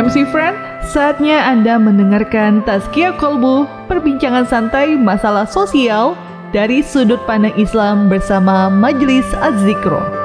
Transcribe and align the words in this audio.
MC 0.00 0.24
Friend, 0.32 0.56
saatnya 0.88 1.44
Anda 1.44 1.76
mendengarkan 1.76 2.64
Tazkia 2.64 3.12
Kolbu, 3.20 3.68
perbincangan 3.84 4.48
santai 4.48 4.96
masalah 4.96 5.44
sosial 5.44 6.16
dari 6.56 6.80
sudut 6.80 7.20
pandang 7.28 7.52
Islam 7.60 8.08
bersama 8.08 8.72
Majelis 8.72 9.28
Az-Zikro. 9.44 10.19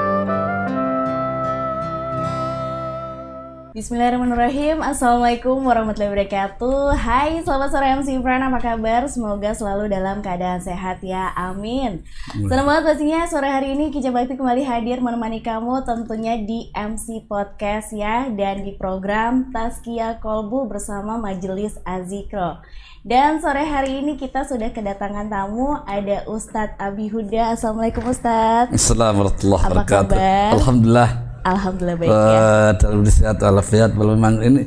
Bismillahirrahmanirrahim 3.75 4.79
Assalamualaikum 4.79 5.67
warahmatullahi 5.67 6.07
wabarakatuh 6.07 6.95
Hai 6.95 7.43
selamat 7.43 7.69
sore 7.75 7.87
MC 7.99 8.23
Fran 8.23 8.39
apa 8.39 8.63
kabar 8.63 9.03
Semoga 9.11 9.51
selalu 9.51 9.91
dalam 9.91 10.23
keadaan 10.23 10.63
sehat 10.63 11.03
ya 11.03 11.35
Amin 11.35 12.07
Senang 12.31 12.71
banget 12.71 12.87
pastinya 12.87 13.27
sore 13.27 13.51
hari 13.51 13.75
ini 13.75 13.91
Kija 13.91 14.15
Bakti 14.15 14.39
kembali 14.39 14.63
hadir 14.63 15.03
menemani 15.03 15.43
kamu 15.43 15.83
Tentunya 15.83 16.39
di 16.39 16.71
MC 16.71 17.27
Podcast 17.27 17.91
ya 17.91 18.31
Dan 18.31 18.63
di 18.63 18.79
program 18.79 19.51
Taskia 19.51 20.23
Kolbu 20.23 20.71
bersama 20.71 21.19
Majelis 21.19 21.75
Azikro 21.83 22.63
dan 23.05 23.37
sore 23.37 23.61
hari 23.61 24.01
ini 24.01 24.17
kita 24.17 24.49
sudah 24.49 24.73
kedatangan 24.73 25.29
tamu 25.29 25.77
ada 25.85 26.25
Ustadz 26.25 26.73
Abi 26.81 27.05
Huda. 27.05 27.53
Assalamualaikum 27.53 28.01
Ustadz. 28.01 28.73
Assalamualaikum 28.73 29.45
warahmatullahi 29.53 29.61
wabarakatuh. 29.61 30.57
Alhamdulillah. 30.57 31.24
Alhamdulillah 31.45 31.97
baik 32.01 32.09
ya. 32.09 32.17
Eh, 32.17 32.69
dalam 32.81 33.05
sehat 33.05 33.37
walafiat. 33.37 33.93
Memang 33.93 34.41
ini 34.41 34.65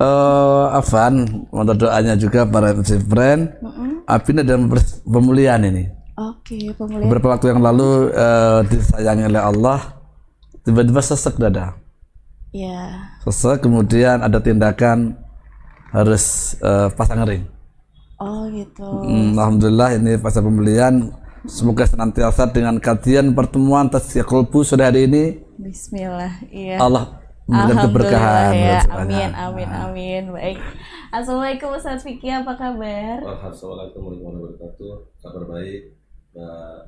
eh 0.00 0.66
Afan, 0.72 1.26
mohon 1.50 1.74
doanya 1.74 2.14
juga 2.14 2.46
para 2.46 2.70
MC 2.70 3.02
friend. 3.04 3.50
Abi 4.06 4.30
ini 4.32 4.42
dalam 4.46 4.70
pers- 4.70 5.02
pemulihan 5.02 5.58
ini. 5.60 5.90
Oke, 6.14 6.70
pemulihan. 6.78 7.10
Beberapa 7.10 7.34
waktu 7.34 7.50
yang 7.50 7.60
lalu 7.60 8.14
eh, 8.14 8.60
disayangi 8.70 9.24
oleh 9.26 9.42
Allah, 9.42 9.78
tiba-tiba 10.62 11.02
sesek 11.02 11.34
dada. 11.36 11.74
Ya. 12.54 13.10
Sesek, 13.26 13.62
kemudian 13.66 14.22
ada 14.22 14.38
tindakan 14.38 15.18
harus 15.90 16.54
eh, 16.62 16.88
pasang 16.94 17.26
ring. 17.26 17.44
Oh 18.20 18.46
gitu. 18.52 18.84
Hmm, 18.84 19.32
Alhamdulillah 19.34 19.96
ini 19.96 20.14
fase 20.20 20.44
pemulihan. 20.44 21.08
Semoga 21.48 21.88
senantiasa 21.88 22.44
dengan 22.52 22.76
kajian 22.76 23.32
pertemuan 23.32 23.88
tasya 23.88 24.28
kolbu 24.28 24.60
sore 24.60 24.84
hari 24.84 25.08
ini 25.08 25.40
Bismillah. 25.56 26.40
Iya. 26.52 26.76
Allah 26.80 27.20
memberikan 27.48 27.76
keberkahan. 27.88 28.52
ya. 28.52 28.80
Amin, 28.92 29.30
amin, 29.32 29.68
amin. 29.68 30.22
Baik. 30.36 30.58
Assalamualaikum 31.10 31.74
Ustadz 31.76 32.04
Fikri, 32.04 32.28
apa 32.28 32.54
kabar? 32.56 33.24
Assalamualaikum 33.44 34.00
warahmatullahi 34.08 34.56
wabarakatuh. 34.56 34.92
Kabar 35.20 35.42
baik, 35.48 35.80
Mbak. 36.36 36.78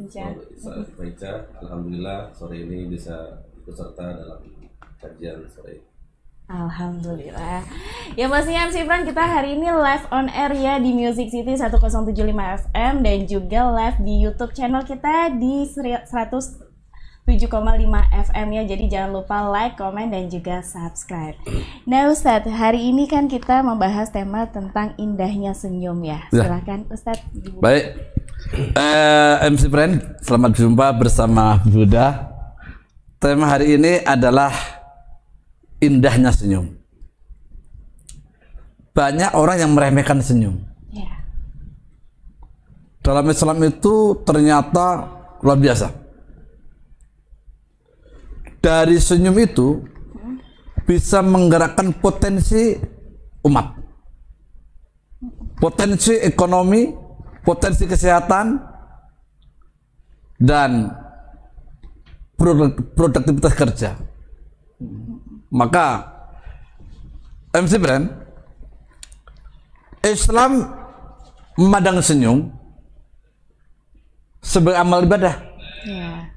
Ica. 0.00 1.32
Alhamdulillah 1.60 2.32
sore 2.32 2.56
ini 2.64 2.88
bisa 2.88 3.44
ikut 3.60 3.74
serta 3.76 4.16
dalam 4.16 4.40
kajian 4.96 5.44
sore 5.48 5.76
ini. 5.76 5.89
Alhamdulillah. 6.50 7.62
Ya 8.18 8.26
pastinya 8.26 8.66
MC 8.66 8.82
Fran 8.82 9.06
kita 9.06 9.22
hari 9.22 9.54
ini 9.54 9.70
live 9.70 10.02
on 10.10 10.26
air 10.34 10.50
ya 10.58 10.82
di 10.82 10.90
Music 10.90 11.30
City 11.30 11.54
1075 11.54 12.10
FM 12.66 12.94
dan 13.06 13.18
juga 13.30 13.70
live 13.70 13.98
di 14.02 14.14
YouTube 14.18 14.50
channel 14.50 14.82
kita 14.82 15.30
di 15.38 15.62
107,5 15.70 17.30
FM 18.10 18.46
ya. 18.50 18.62
Jadi 18.66 18.84
jangan 18.90 19.10
lupa 19.14 19.46
like, 19.46 19.78
komen 19.78 20.10
dan 20.10 20.26
juga 20.26 20.58
subscribe. 20.66 21.38
Nah 21.86 22.10
Ustadz, 22.10 22.50
hari 22.50 22.90
ini 22.90 23.06
kan 23.06 23.30
kita 23.30 23.62
membahas 23.62 24.10
tema 24.10 24.50
tentang 24.50 24.98
indahnya 24.98 25.54
senyum 25.54 26.02
ya. 26.02 26.26
Ya. 26.34 26.50
Silakan 26.50 26.90
Ustadz. 26.90 27.30
dibuka. 27.30 27.62
Baik. 27.62 27.94
Eh, 28.74 29.34
MC 29.54 29.70
Friend, 29.70 30.18
selamat 30.18 30.50
jumpa 30.58 30.90
bersama 30.98 31.62
Buddha. 31.62 32.26
Tema 33.22 33.46
hari 33.46 33.78
ini 33.78 34.02
adalah 34.02 34.79
indahnya 35.80 36.30
senyum. 36.30 36.76
Banyak 38.92 39.32
orang 39.34 39.56
yang 39.64 39.72
meremehkan 39.72 40.20
senyum. 40.20 40.60
Ya. 40.92 41.24
Dalam 43.00 43.26
Islam 43.32 43.58
itu 43.64 44.20
ternyata 44.28 45.08
luar 45.40 45.58
biasa. 45.58 45.88
Dari 48.60 49.00
senyum 49.00 49.36
itu 49.40 49.80
bisa 50.84 51.24
menggerakkan 51.24 51.96
potensi 51.96 52.76
umat. 53.40 53.80
Potensi 55.56 56.16
ekonomi, 56.20 56.92
potensi 57.40 57.88
kesehatan, 57.88 58.60
dan 60.40 60.88
produk- 62.40 62.80
produktivitas 62.96 63.52
kerja. 63.52 63.90
Maka 65.50 66.06
MC 67.50 67.82
Brand 67.82 68.06
Islam 70.06 70.64
memandang 71.58 72.00
senyum 72.00 72.48
sebagai 74.40 74.80
amal 74.80 75.04
ibadah. 75.04 75.36
Ya. 75.84 76.32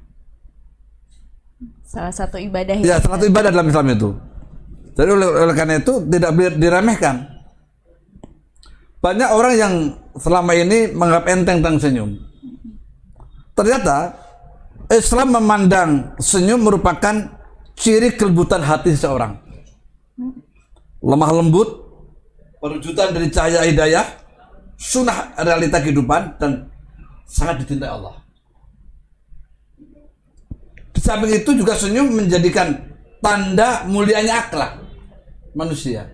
Salah 1.88 2.12
satu 2.12 2.36
ibadah 2.42 2.74
Ya, 2.82 2.98
salah 2.98 3.16
satu 3.16 3.30
ibadah 3.30 3.54
dalam 3.54 3.70
Islam 3.70 3.86
itu. 3.94 4.10
Jadi 4.94 5.10
oleh, 5.10 5.28
oleh 5.46 5.54
karena 5.54 5.78
itu 5.78 6.02
tidak 6.10 6.30
boleh 6.34 6.54
diremehkan. 6.58 7.16
Banyak 8.98 9.30
orang 9.30 9.54
yang 9.54 9.74
selama 10.18 10.52
ini 10.54 10.90
menganggap 10.90 11.24
enteng 11.30 11.58
tentang 11.60 11.76
senyum. 11.80 12.10
Ternyata 13.54 14.16
Islam 14.90 15.28
memandang 15.34 15.90
senyum 16.18 16.60
merupakan 16.62 17.14
ciri 17.74 18.14
kelembutan 18.14 18.62
hati 18.62 18.94
seseorang. 18.94 19.38
Lemah 21.04 21.30
lembut, 21.36 21.68
perwujudan 22.62 23.12
dari 23.12 23.28
cahaya 23.28 23.66
hidayah, 23.68 24.06
sunnah 24.80 25.36
realita 25.36 25.84
kehidupan 25.84 26.40
dan 26.40 26.72
sangat 27.28 27.60
dicintai 27.60 27.92
Allah. 27.92 28.16
Di 30.94 31.00
samping 31.02 31.34
itu 31.34 31.50
juga 31.52 31.76
senyum 31.76 32.08
menjadikan 32.14 32.72
tanda 33.20 33.84
mulianya 33.84 34.48
akhlak 34.48 34.80
manusia. 35.52 36.08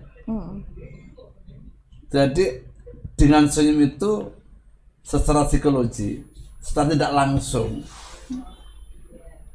Jadi 2.11 2.67
dengan 3.15 3.47
senyum 3.47 3.79
itu 3.87 4.31
secara 5.03 5.47
psikologi, 5.47 6.23
secara 6.59 6.91
tidak 6.91 7.11
langsung 7.15 7.83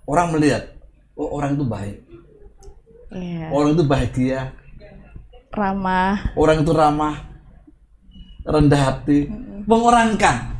orang 0.06 0.32
melihat, 0.36 0.75
oh 1.16 1.28
orang 1.34 1.56
itu 1.56 1.64
baik, 1.64 1.96
Ya. 3.10 3.48
orang 3.48 3.70
itu 3.72 3.84
bahagia, 3.84 4.40
Ramah. 5.50 6.36
orang 6.36 6.56
itu 6.60 6.72
ramah, 6.72 7.16
rendah 8.44 8.82
hati, 8.82 9.26
mengorangkan. 9.64 10.52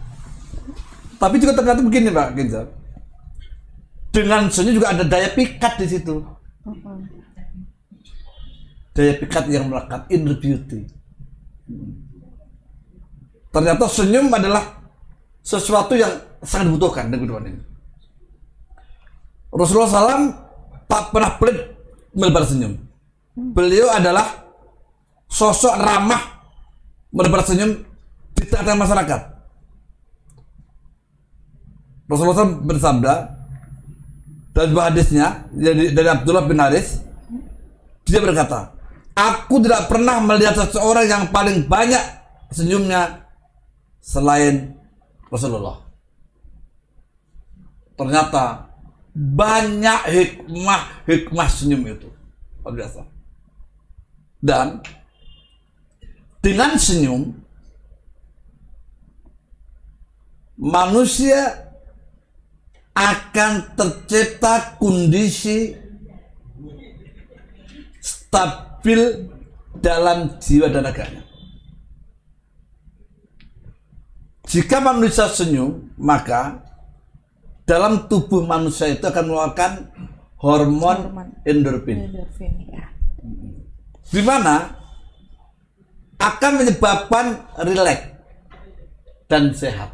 Tapi 1.16 1.36
juga 1.36 1.56
ternyata 1.56 1.80
begini 1.80 2.08
Pak 2.08 2.28
Ginjal. 2.34 2.66
Dengan 4.12 4.48
senyum 4.48 4.80
juga 4.80 4.92
ada 4.92 5.04
daya 5.04 5.28
pikat 5.32 5.76
di 5.76 5.86
situ. 5.88 6.24
Daya 8.92 9.12
pikat 9.16 9.44
yang 9.48 9.68
melekat 9.68 10.08
inner 10.08 10.36
beauty. 10.36 10.88
Ternyata 13.48 13.84
senyum 13.88 14.28
adalah 14.28 14.76
sesuatu 15.40 15.96
yang 15.96 16.12
sangat 16.40 16.68
dibutuhkan 16.68 17.08
di 17.08 17.16
kehidupan 17.16 17.48
ini. 17.48 17.60
Rasulullah 19.48 19.88
SAW 19.88 20.32
tak 20.86 21.14
pernah 21.14 21.34
pelit 21.38 21.58
melebar 22.16 22.46
senyum. 22.46 22.78
Beliau 23.36 23.92
adalah 23.92 24.46
sosok 25.28 25.76
ramah 25.76 26.22
menebar 27.12 27.44
senyum 27.44 27.84
di 28.36 28.42
tengah-tengah 28.48 28.80
masyarakat. 28.80 29.20
Rasulullah 32.06 32.38
SAW 32.38 32.62
bersabda 32.62 33.14
dalam 34.56 34.68
sebuah 34.72 34.86
hadisnya 34.88 35.26
dari, 35.52 35.92
dari 35.92 36.08
Abdullah 36.08 36.46
bin 36.48 36.56
Haris 36.56 37.02
dia 38.08 38.22
berkata 38.22 38.72
aku 39.12 39.60
tidak 39.60 39.90
pernah 39.90 40.22
melihat 40.22 40.56
seseorang 40.56 41.04
yang 41.04 41.24
paling 41.28 41.66
banyak 41.68 42.00
senyumnya 42.54 43.26
selain 44.00 44.72
Rasulullah 45.28 45.82
ternyata 47.98 48.65
banyak 49.16 50.00
hikmah 50.12 51.08
hikmah 51.08 51.48
senyum 51.48 51.88
itu 51.88 52.12
biasa 52.60 53.08
dan 54.44 54.84
dengan 56.44 56.76
senyum 56.76 57.32
manusia 60.60 61.72
akan 62.96 63.76
tercipta 63.76 64.76
kondisi 64.80 65.76
stabil 68.00 69.28
dalam 69.76 70.40
jiwa 70.40 70.72
dan 70.72 70.88
raganya. 70.88 71.22
Jika 74.48 74.80
manusia 74.80 75.28
senyum, 75.28 75.92
maka 76.00 76.65
dalam 77.66 78.06
tubuh 78.06 78.46
manusia 78.46 78.86
itu 78.88 79.02
akan 79.02 79.26
mengeluarkan 79.26 79.72
hormon 80.38 80.98
Hormon. 81.10 81.28
endorfin. 81.42 81.98
Endorfin 82.06 82.54
ya. 82.70 82.86
di 84.06 84.22
mana 84.22 84.78
akan 86.16 86.52
menyebabkan 86.62 87.26
rileks 87.66 88.06
dan 89.26 89.50
sehat. 89.50 89.90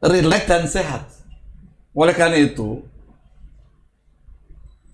Rileks 0.00 0.46
dan 0.46 0.64
sehat. 0.70 1.02
Oleh 1.92 2.14
karena 2.14 2.38
itu, 2.38 2.80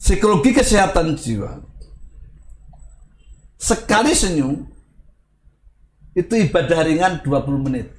psikologi 0.01 0.57
kesehatan 0.57 1.15
jiwa 1.15 1.69
sekali 3.59 4.15
senyum 4.15 4.63
itu 6.15 6.35
ibadah 6.47 6.87
ringan 6.87 7.13
20 7.27 7.67
menit. 7.67 7.98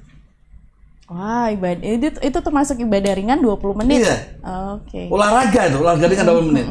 Wah, 1.10 1.50
ibadah 1.50 1.82
itu, 1.82 2.22
itu 2.22 2.40
termasuk 2.40 2.78
ibadah 2.86 3.18
ringan 3.18 3.42
20 3.42 3.82
menit. 3.82 4.06
Iya. 4.06 4.16
Oke. 4.78 5.10
Olahraga 5.10 5.62
itu, 5.66 5.78
olahraga 5.82 6.06
ringan 6.06 6.28
20 6.30 6.50
menit. 6.54 6.68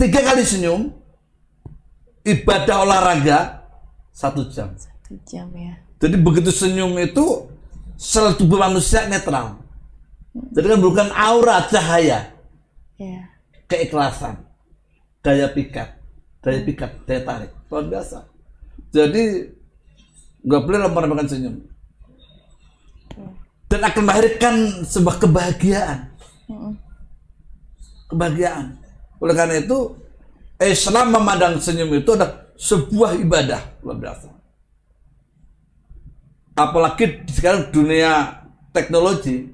Tiga 0.00 0.20
kali 0.24 0.42
senyum, 0.42 0.88
ibadah 2.24 2.76
olahraga 2.80 3.68
satu 4.08 4.48
jam. 4.48 4.72
Satu 4.74 5.20
jam 5.28 5.52
ya. 5.52 5.76
Jadi 6.00 6.16
begitu 6.16 6.48
senyum 6.48 6.96
itu 6.96 7.52
sel 8.00 8.32
tubuh 8.40 8.56
manusia 8.56 9.04
netral. 9.04 9.60
Jadi 10.34 10.66
kan 10.66 10.80
bukan 10.82 11.08
aura 11.14 11.62
cahaya, 11.70 12.34
Ya. 12.98 13.30
keikhlasan, 13.70 14.42
daya 15.22 15.46
pikat, 15.52 15.94
daya 16.42 16.60
pikat, 16.66 16.90
daya 17.06 17.20
tarik, 17.22 17.50
luar 17.70 17.86
biasa. 17.86 18.26
Jadi 18.90 19.54
nggak 20.42 20.62
boleh 20.66 20.78
lempar-lemparkan 20.88 21.28
senyum. 21.30 21.54
Dan 23.70 23.80
akan 23.82 24.02
melahirkan 24.06 24.54
sebuah 24.86 25.16
kebahagiaan. 25.18 26.12
Kebahagiaan. 28.10 28.78
Oleh 29.18 29.34
karena 29.34 29.56
itu, 29.58 29.98
Islam 30.60 31.10
memandang 31.10 31.58
senyum 31.58 31.90
itu 31.96 32.14
adalah 32.14 32.54
sebuah 32.54 33.18
ibadah. 33.18 33.60
Apalagi 36.54 37.26
sekarang 37.34 37.74
dunia 37.74 38.46
teknologi, 38.70 39.50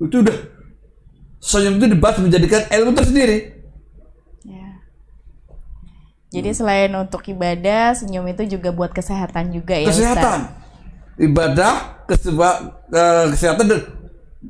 itu 0.00 0.16
udah 0.26 0.36
senyum 1.38 1.78
itu 1.78 1.86
dibahas 1.92 2.18
menjadikan 2.18 2.66
ilmu 2.66 2.90
tersendiri. 2.96 3.62
Ya. 4.42 4.82
Jadi 6.34 6.50
selain 6.50 6.90
untuk 6.98 7.22
ibadah, 7.30 7.94
senyum 7.94 8.26
itu 8.26 8.58
juga 8.58 8.74
buat 8.74 8.90
kesehatan 8.90 9.54
juga 9.54 9.78
ya 9.78 9.92
kesehatan, 9.92 10.50
ibadah, 11.20 11.99
keseba, 12.10 12.48
eh, 12.90 13.24
kesehatan 13.30 13.70
dan 13.70 13.80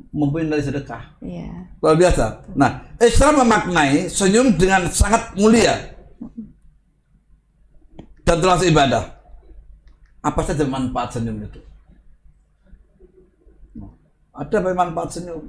mempunyai 0.09 0.63
sedekah. 0.63 1.13
Ustaz? 1.13 1.21
Iya. 1.21 1.49
Luar 1.77 1.95
biasa. 1.99 2.25
Nah, 2.57 2.71
Islam 2.97 3.45
memaknai 3.45 4.09
senyum 4.09 4.57
dengan 4.57 4.89
sangat 4.89 5.35
mulia 5.37 5.77
dan 8.25 8.37
termasuk 8.41 8.71
ibadah. 8.71 9.03
Apa 10.21 10.41
saja 10.45 10.65
manfaat 10.65 11.13
senyum 11.17 11.41
itu? 11.41 11.61
Ada 14.31 14.63
apa 14.63 14.73
manfaat 14.73 15.09
senyum? 15.13 15.43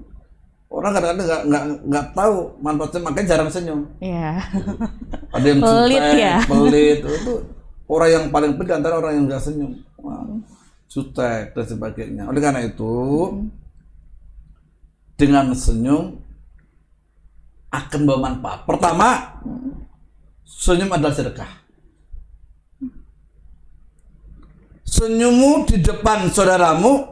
Orang 0.73 0.97
kadang-kadang 0.97 1.27
nggak 1.29 1.43
nggak 1.53 1.65
nggak 1.85 2.07
tahu 2.17 2.37
manfaatnya, 2.65 3.01
makanya 3.05 3.29
jarang 3.29 3.51
senyum. 3.53 3.81
Iya. 4.01 4.41
Ada 5.37 5.47
yang 5.49 5.61
Pelit 5.61 6.05
ya? 6.17 6.37
pelit 6.49 6.99
itu 7.05 7.35
orang 7.93 8.09
yang 8.09 8.25
paling 8.33 8.53
pelit 8.57 8.73
antara 8.73 8.97
orang 8.97 9.13
yang 9.21 9.25
nggak 9.29 9.43
senyum. 9.45 9.73
Jutek 10.93 11.57
dan 11.57 11.65
sebagainya. 11.65 12.29
Oleh 12.29 12.41
karena 12.45 12.61
itu, 12.69 12.93
dengan 15.17 15.57
senyum 15.57 16.21
akan 17.73 17.99
membawa 18.05 18.21
manfaat. 18.29 18.61
Pertama, 18.69 19.09
senyum 20.45 20.93
adalah 20.93 21.17
sedekah. 21.17 21.53
Senyummu 24.85 25.65
di 25.73 25.81
depan 25.81 26.29
saudaramu 26.29 27.09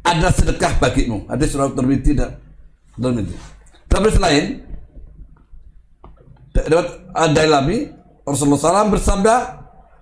adalah 0.00 0.32
sedekah 0.32 0.80
bagimu. 0.80 1.28
Ada 1.28 1.44
surat 1.44 1.76
terbiti 1.76 2.16
dan 2.16 2.40
terbiti. 2.96 3.36
Tapi 3.92 4.08
selain 4.08 4.64
dapat 6.56 6.88
ada 7.12 7.42
lagi 7.44 7.92
Rasulullah 8.24 8.60
SAW 8.60 8.92
bersabda 8.92 9.36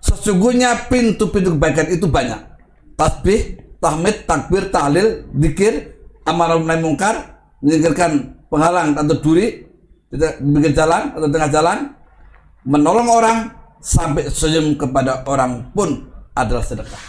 sesungguhnya 0.03 0.91
pintu-pintu 0.91 1.55
kebaikan 1.59 1.91
itu 1.91 2.07
banyak 2.11 2.50
tasbih 3.01 3.57
tahmid 3.81 4.29
takbir 4.29 4.69
tahlil 4.69 5.25
zikir 5.33 5.97
amar 6.29 6.61
nahi 6.61 6.85
mungkar 6.85 7.41
menyingkirkan 7.65 8.37
penghalang 8.53 8.93
atau 8.93 9.17
duri 9.17 9.65
tidak 10.13 10.37
bikin 10.45 10.73
jalan 10.77 11.03
atau 11.17 11.29
tengah 11.33 11.49
jalan 11.49 11.79
menolong 12.69 13.09
orang 13.09 13.39
sampai 13.81 14.29
senyum 14.29 14.77
kepada 14.77 15.25
orang 15.25 15.73
pun 15.73 16.13
adalah 16.37 16.61
sedekah 16.61 17.05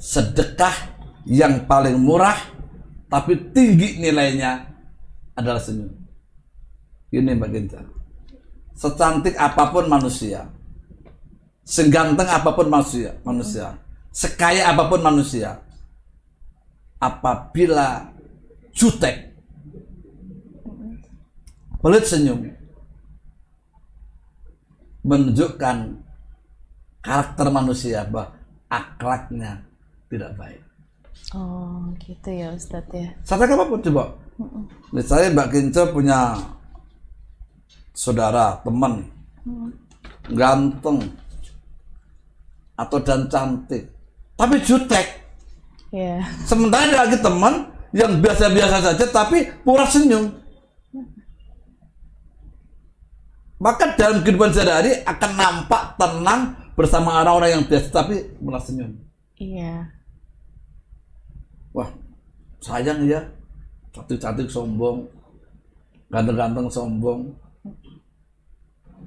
sedekah 0.00 0.72
yang 1.28 1.68
paling 1.68 2.00
murah 2.00 2.40
tapi 3.12 3.36
tinggi 3.52 4.00
nilainya 4.00 4.70
adalah 5.36 5.58
senyum. 5.58 5.92
Ini 7.10 7.34
Mbak 7.34 7.50
Ginta. 7.50 7.82
Secantik 8.70 9.34
apa 9.34 9.68
pun 9.74 9.90
manusia, 9.90 10.46
seganteng 11.70 12.26
apa 12.26 12.50
pun 12.50 12.66
manusia, 12.66 13.14
manusia, 13.22 13.78
sekaya 14.10 14.74
apa 14.74 14.90
pun 14.90 14.98
manusia, 15.06 15.62
apabila 16.98 18.10
jutek, 18.74 19.38
pelit 21.78 22.04
senyum, 22.10 22.42
menunjukkan 25.06 26.02
karakter 26.98 27.46
manusia 27.54 28.02
bahwa 28.02 28.34
akhlaknya 28.66 29.62
tidak 30.10 30.34
baik. 30.34 30.62
Oh, 31.30 31.94
gitu 32.02 32.34
ya 32.34 32.50
Ustadz 32.50 32.90
ya. 32.90 33.14
Sampaikan 33.22 33.62
apa 33.62 33.70
pun 33.70 33.80
coba. 33.86 34.18
Misalnya 34.90 35.38
Mbak 35.38 35.48
Kinco 35.54 35.82
punya 35.94 36.34
saudara, 37.94 38.58
teman, 38.66 39.06
ganteng, 40.34 41.06
atau 42.80 42.96
dan 43.04 43.28
cantik, 43.28 43.92
tapi 44.40 44.56
jutek. 44.64 45.20
Iya. 45.92 46.24
Sementara 46.48 46.88
ada 46.88 46.96
lagi 47.04 47.20
teman 47.20 47.68
yang 47.92 48.24
biasa-biasa 48.24 48.76
saja, 48.80 49.04
tapi 49.10 49.52
pura 49.60 49.84
senyum. 49.84 50.32
Maka 53.60 53.92
dalam 53.92 54.24
kehidupan 54.24 54.56
sehari-hari 54.56 55.04
akan 55.04 55.30
nampak 55.36 56.00
tenang 56.00 56.56
bersama 56.72 57.20
orang-orang 57.20 57.60
yang 57.60 57.64
biasa, 57.68 57.92
tapi 57.92 58.32
pura 58.40 58.56
senyum. 58.56 58.96
Iya. 59.36 59.92
Wah, 61.76 61.92
sayang 62.64 63.04
ya. 63.04 63.20
Cantik-cantik 63.92 64.48
sombong. 64.48 65.04
Ganteng-ganteng 66.08 66.72
sombong. 66.72 67.36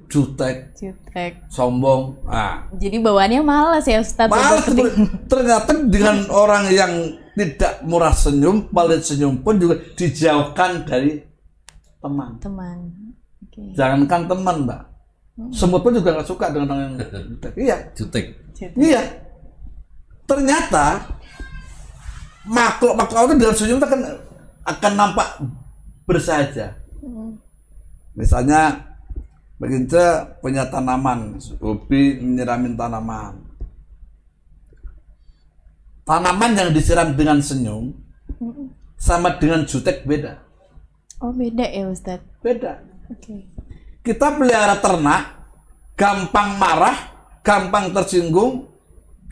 Jutek, 0.06 0.72
Jutek. 0.72 1.32
sombong. 1.46 2.22
Ah, 2.24 2.68
Jadi 2.72 2.98
bawaannya 2.98 3.40
malas 3.40 3.84
ya 3.84 3.98
untuk 3.98 4.30
ketik- 4.66 4.94
ternyata 5.26 5.70
dengan 5.84 6.16
orang 6.42 6.68
yang 6.68 6.92
tidak 7.32 7.82
murah 7.82 8.10
senyum, 8.10 8.68
paling 8.68 8.98
senyum 8.98 9.38
pun 9.38 9.56
juga 9.56 9.74
dijauhkan 9.92 10.82
dari 10.82 11.18
teman. 11.98 12.38
teman. 12.38 12.78
Oke. 13.42 13.74
Jangankan 13.74 14.26
teman, 14.26 14.56
Mbak. 14.64 14.82
Semut 15.50 15.82
pun 15.82 15.90
juga 15.90 16.14
nggak 16.14 16.26
suka 16.26 16.46
dengan 16.48 16.70
orang 16.70 16.82
yang 16.84 16.94
jutek. 17.32 17.52
Iya, 17.54 17.76
Jutek. 17.92 18.24
Jutek. 18.52 18.70
Iya. 18.76 19.02
Ternyata 20.24 20.86
makhluk-makhluk 22.44 23.24
itu 23.26 23.36
dengan 23.36 23.54
senyum 23.54 23.78
itu 23.78 23.86
akan 23.86 24.00
akan 24.64 24.92
nampak 24.94 25.28
bersahaja. 26.04 26.76
Misalnya 28.14 28.93
Beginca 29.54 30.34
punya 30.42 30.66
tanaman, 30.66 31.38
hobi 31.62 32.18
menyiramin 32.18 32.74
tanaman. 32.74 33.38
Tanaman 36.04 36.52
yang 36.58 36.70
disiram 36.74 37.14
dengan 37.14 37.38
senyum 37.38 37.94
sama 38.98 39.38
dengan 39.38 39.62
jutek 39.64 40.02
beda. 40.04 40.42
Oh 41.22 41.32
beda 41.32 41.64
ya 41.70 41.88
Ustadz. 41.88 42.26
Beda. 42.42 42.82
Oke. 43.08 43.48
Kita 44.04 44.36
pelihara 44.36 44.76
ternak, 44.84 45.48
gampang 45.96 46.60
marah, 46.60 46.96
gampang 47.40 47.94
tersinggung, 47.94 48.68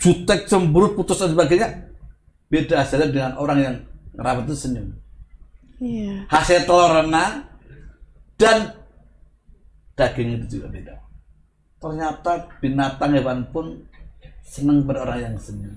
jutek, 0.00 0.48
cemberut, 0.48 0.96
putus 0.96 1.20
dan 1.20 1.36
sebagainya. 1.36 1.92
Beda 2.48 2.80
hasilnya 2.80 3.08
dengan 3.12 3.32
orang 3.36 3.58
yang 3.60 3.76
ngerawat 4.16 4.44
itu 4.48 4.56
senyum. 4.56 4.88
Iya. 5.82 6.30
Hasil 6.30 6.64
telur 6.64 6.94
renang 6.94 7.48
dan 8.38 8.81
daging 9.98 10.40
itu 10.40 10.58
juga 10.58 10.66
beda. 10.72 10.94
Ternyata 11.82 12.48
binatang 12.62 13.12
hewan 13.18 13.46
pun 13.50 13.82
senang 14.46 14.84
berorang 14.86 15.18
yang 15.18 15.34
senyum. 15.38 15.76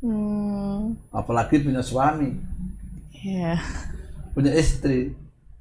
Hmm. 0.00 0.96
Apalagi 1.12 1.60
punya 1.60 1.84
suami. 1.84 2.34
Iya. 3.20 3.60
punya 4.32 4.54
istri 4.56 5.12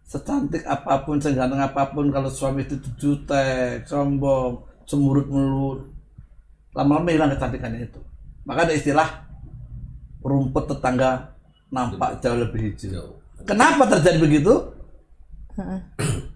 secantik 0.09 0.65
apa 0.65 1.03
pun 1.05 1.21
seganteng 1.21 1.61
apa 1.61 1.91
pun 1.93 2.09
kalau 2.09 2.31
suami 2.31 2.65
itu 2.65 2.81
jutek 2.97 3.85
sombong 3.85 4.63
cemurut 4.89 5.27
mulut 5.29 5.85
lama-lama 6.73 7.09
hilang 7.13 7.29
kecantikannya 7.35 7.85
itu 7.85 8.01
maka 8.47 8.65
ada 8.65 8.73
istilah 8.73 9.09
rumput 10.25 10.65
tetangga 10.65 11.35
nampak 11.69 12.17
jauh 12.25 12.41
lebih 12.41 12.73
hijau 12.73 13.21
kenapa 13.45 13.85
terjadi 13.85 14.17
begitu 14.17 14.53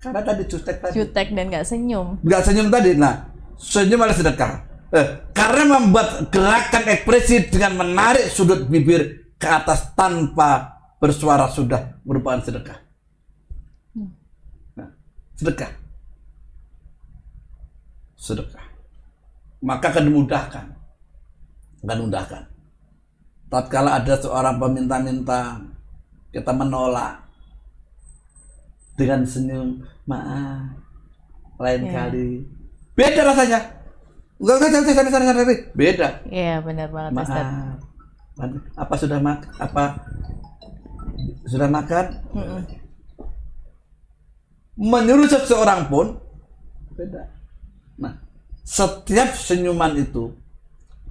karena 0.00 0.20
tadi 0.22 0.42
jutek 0.46 0.76
tadi. 0.78 0.92
Jutek 1.00 1.28
dan 1.32 1.44
nggak 1.48 1.66
senyum. 1.66 2.20
nggak 2.20 2.42
senyum 2.44 2.68
tadi. 2.68 2.90
Nah 2.94 3.14
senyum 3.56 4.00
adalah 4.00 4.16
sedekah. 4.16 4.52
Eh, 4.94 5.06
karena 5.34 5.76
membuat 5.76 6.30
gerakan 6.30 6.84
ekspresi 6.86 7.50
dengan 7.50 7.82
menarik 7.82 8.30
sudut 8.30 8.70
bibir 8.70 9.34
ke 9.34 9.48
atas 9.50 9.92
tanpa 9.98 10.78
bersuara 11.02 11.50
sudah 11.50 11.98
merupakan 12.06 12.38
sedekah. 12.38 12.78
Nah, 14.78 14.88
sedekah. 15.34 15.74
Sedekah. 18.14 18.64
Maka 19.58 19.90
akan 19.90 20.04
dimudahkan. 20.06 20.66
Akan 21.82 21.96
dimudahkan. 22.06 22.42
Tatkala 23.50 23.98
ada 23.98 24.14
seorang 24.18 24.56
peminta-minta 24.58 25.66
kita 26.30 26.54
menolak 26.54 27.25
dengan 28.96 29.20
senyum 29.22 29.68
maaf 30.04 30.72
lain 31.56 31.82
Ya. 31.84 31.92
kali. 31.94 32.28
Beda 32.92 33.22
rasanya. 33.24 33.60
Enggak 34.36 34.54
enggak 34.58 34.70
jangan 34.72 34.84
sana 34.92 35.10
sana 35.10 35.24
sana 35.26 35.42
beda. 35.72 36.08
Iya 36.28 36.60
benar 36.60 36.88
banget 36.90 37.12
Ustaz. 37.14 37.46
maaf. 38.36 38.50
Apa 38.76 38.94
sudah 38.96 39.18
mak 39.20 39.40
apa 39.56 39.84
sudah 41.46 41.68
makan? 41.68 42.06
Mm-mm. 42.32 42.62
menyuruh 44.76 45.24
seseorang 45.24 45.88
pun 45.88 46.20
beda. 46.92 47.32
Nah 47.96 48.12
setiap 48.60 49.32
senyuman 49.32 49.96
itu 49.96 50.36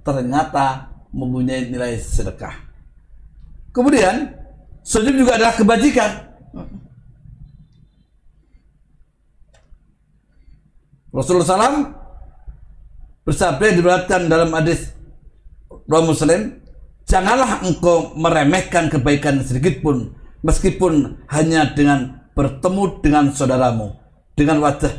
ternyata 0.06 0.86
mempunyai 1.10 1.66
nilai 1.66 1.98
sedekah. 1.98 2.54
Kemudian 3.74 4.30
senyum 4.86 5.18
juga 5.18 5.34
adalah 5.34 5.58
kebajikan 5.58 6.25
Rasulullah 11.16 11.48
SAW 11.48 11.96
bersabda 13.24 13.72
diriwayatkan 13.72 14.28
dalam 14.28 14.52
hadis 14.52 14.92
Rawi 15.88 16.12
Muslim, 16.12 16.60
janganlah 17.08 17.64
engkau 17.64 18.12
meremehkan 18.20 18.92
kebaikan 18.92 19.40
sedikit 19.40 19.80
pun, 19.80 20.12
meskipun 20.44 21.24
hanya 21.32 21.72
dengan 21.72 22.28
bertemu 22.36 23.00
dengan 23.00 23.24
saudaramu 23.32 23.96
dengan 24.36 24.60
wajah 24.60 24.92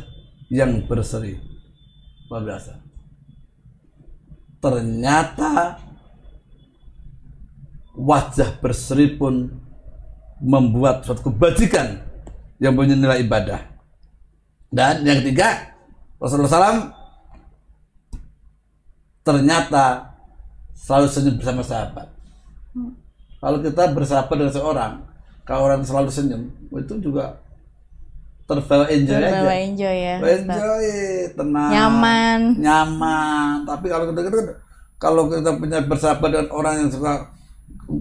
yang 0.50 0.82
berseri. 0.90 1.38
Luar 2.26 2.42
biasa. 2.42 2.72
Ternyata 4.58 5.78
wajah 7.94 8.58
berseri 8.58 9.14
pun 9.14 9.54
membuat 10.42 11.06
suatu 11.06 11.30
kebajikan 11.30 12.02
yang 12.58 12.74
punya 12.74 12.98
nilai 12.98 13.22
ibadah. 13.22 13.62
Dan 14.68 15.06
yang 15.06 15.22
ketiga, 15.22 15.67
Rasulullah 16.18 16.50
SAW 16.50 16.78
ternyata 19.22 20.14
selalu 20.74 21.06
senyum 21.10 21.34
bersama 21.38 21.62
sahabat. 21.62 22.08
Kalau 23.38 23.58
kita 23.62 23.94
bersahabat 23.94 24.34
dengan 24.34 24.54
seorang, 24.54 24.92
kalau 25.46 25.70
orang 25.70 25.86
selalu 25.86 26.10
senyum, 26.10 26.42
itu 26.74 26.94
juga 26.98 27.38
terbawa 28.48 28.88
enjoy 28.88 29.20
Terbawa 29.20 29.52
aja. 29.52 29.62
enjoy 29.62 29.94
ya. 29.94 30.14
Enjoy, 30.18 30.86
tenang, 31.36 31.70
Nyaman. 31.70 32.40
nyaman. 32.58 33.54
Tapi 33.68 33.86
kalau 33.86 34.04
kita, 34.10 34.20
kita 34.26 34.38
kalau 34.98 35.22
kita 35.30 35.50
punya 35.54 35.78
bersahabat 35.84 36.28
dengan 36.32 36.48
orang 36.50 36.74
yang 36.82 36.90
suka 36.90 37.30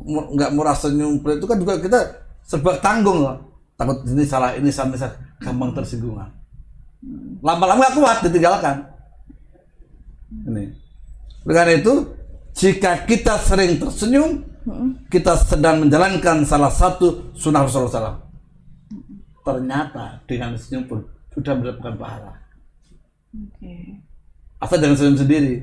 nggak 0.07 0.51
murah 0.55 0.73
senyum, 0.73 1.19
itu 1.21 1.45
kan 1.45 1.57
juga 1.59 1.77
kita 1.77 1.99
serba 2.41 2.79
tanggung 2.79 3.21
loh. 3.21 3.37
Takut 3.77 4.01
ini 4.09 4.25
salah, 4.25 4.57
ini 4.57 4.71
salah, 4.73 4.89
ini 4.89 4.97
salah. 4.97 5.15
gampang 5.37 5.69
tersinggungan. 5.69 6.33
Lama-lama 7.43 7.79
nggak 7.85 7.95
kuat 7.95 8.17
ditinggalkan. 8.25 8.75
Ini. 10.47 10.65
Dengan 11.47 11.67
itu, 11.71 11.93
jika 12.57 13.05
kita 13.05 13.37
sering 13.39 13.77
tersenyum, 13.77 14.43
kita 15.07 15.39
sedang 15.39 15.85
menjalankan 15.85 16.43
salah 16.43 16.73
satu 16.73 17.31
sunnah 17.37 17.63
Rasulullah 17.63 18.17
SAW. 18.17 18.19
Ternyata 19.47 20.19
dengan 20.27 20.59
senyum 20.59 20.83
pun 20.91 20.99
sudah 21.31 21.55
mendapatkan 21.55 21.95
pahala. 21.95 22.33
Oke. 23.31 24.03
Asal 24.59 24.83
jangan 24.83 24.97
senyum 24.99 25.17
sendiri. 25.23 25.55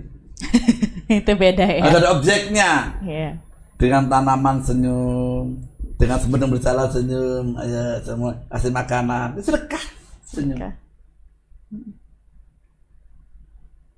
Itu 1.21 1.33
beda 1.37 1.67
ya. 1.69 1.83
Ada, 1.85 2.17
objeknya. 2.17 2.71
Iya. 3.05 3.31
Dengan 3.77 4.09
tanaman 4.09 4.65
senyum, 4.65 5.61
dengan 6.01 6.17
sebelum 6.17 6.49
berjalan 6.49 6.89
senyum, 6.89 7.59
ayo 7.61 8.01
semua 8.07 8.33
kasih 8.49 8.71
makanan, 8.71 9.35
itu 9.35 9.51
sedekah 9.51 9.85
senyum. 10.25 10.57
Sedekah. 10.57 10.84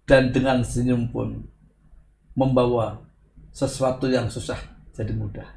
Dan 0.07 0.31
dengan 0.31 0.63
senyum 0.63 1.11
pun 1.11 1.43
membawa 2.39 3.03
sesuatu 3.51 4.07
yang 4.07 4.31
susah 4.31 4.61
jadi 4.95 5.11
mudah. 5.17 5.49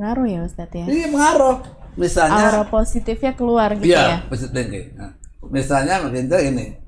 Ngaruh 0.00 0.26
ya 0.28 0.40
Ustadz 0.46 0.76
ya. 0.76 0.84
Ini 0.86 1.12
mengaruh. 1.12 1.60
Misalnya, 1.98 2.54
Aura 2.54 2.64
positifnya 2.70 3.34
keluar 3.34 3.74
gitu 3.74 3.90
ya. 3.90 4.22
iya, 4.22 4.46
thinking. 4.54 4.94
Nah, 4.94 5.10
misalnya 5.50 6.06
begitu 6.06 6.38
ini, 6.38 6.78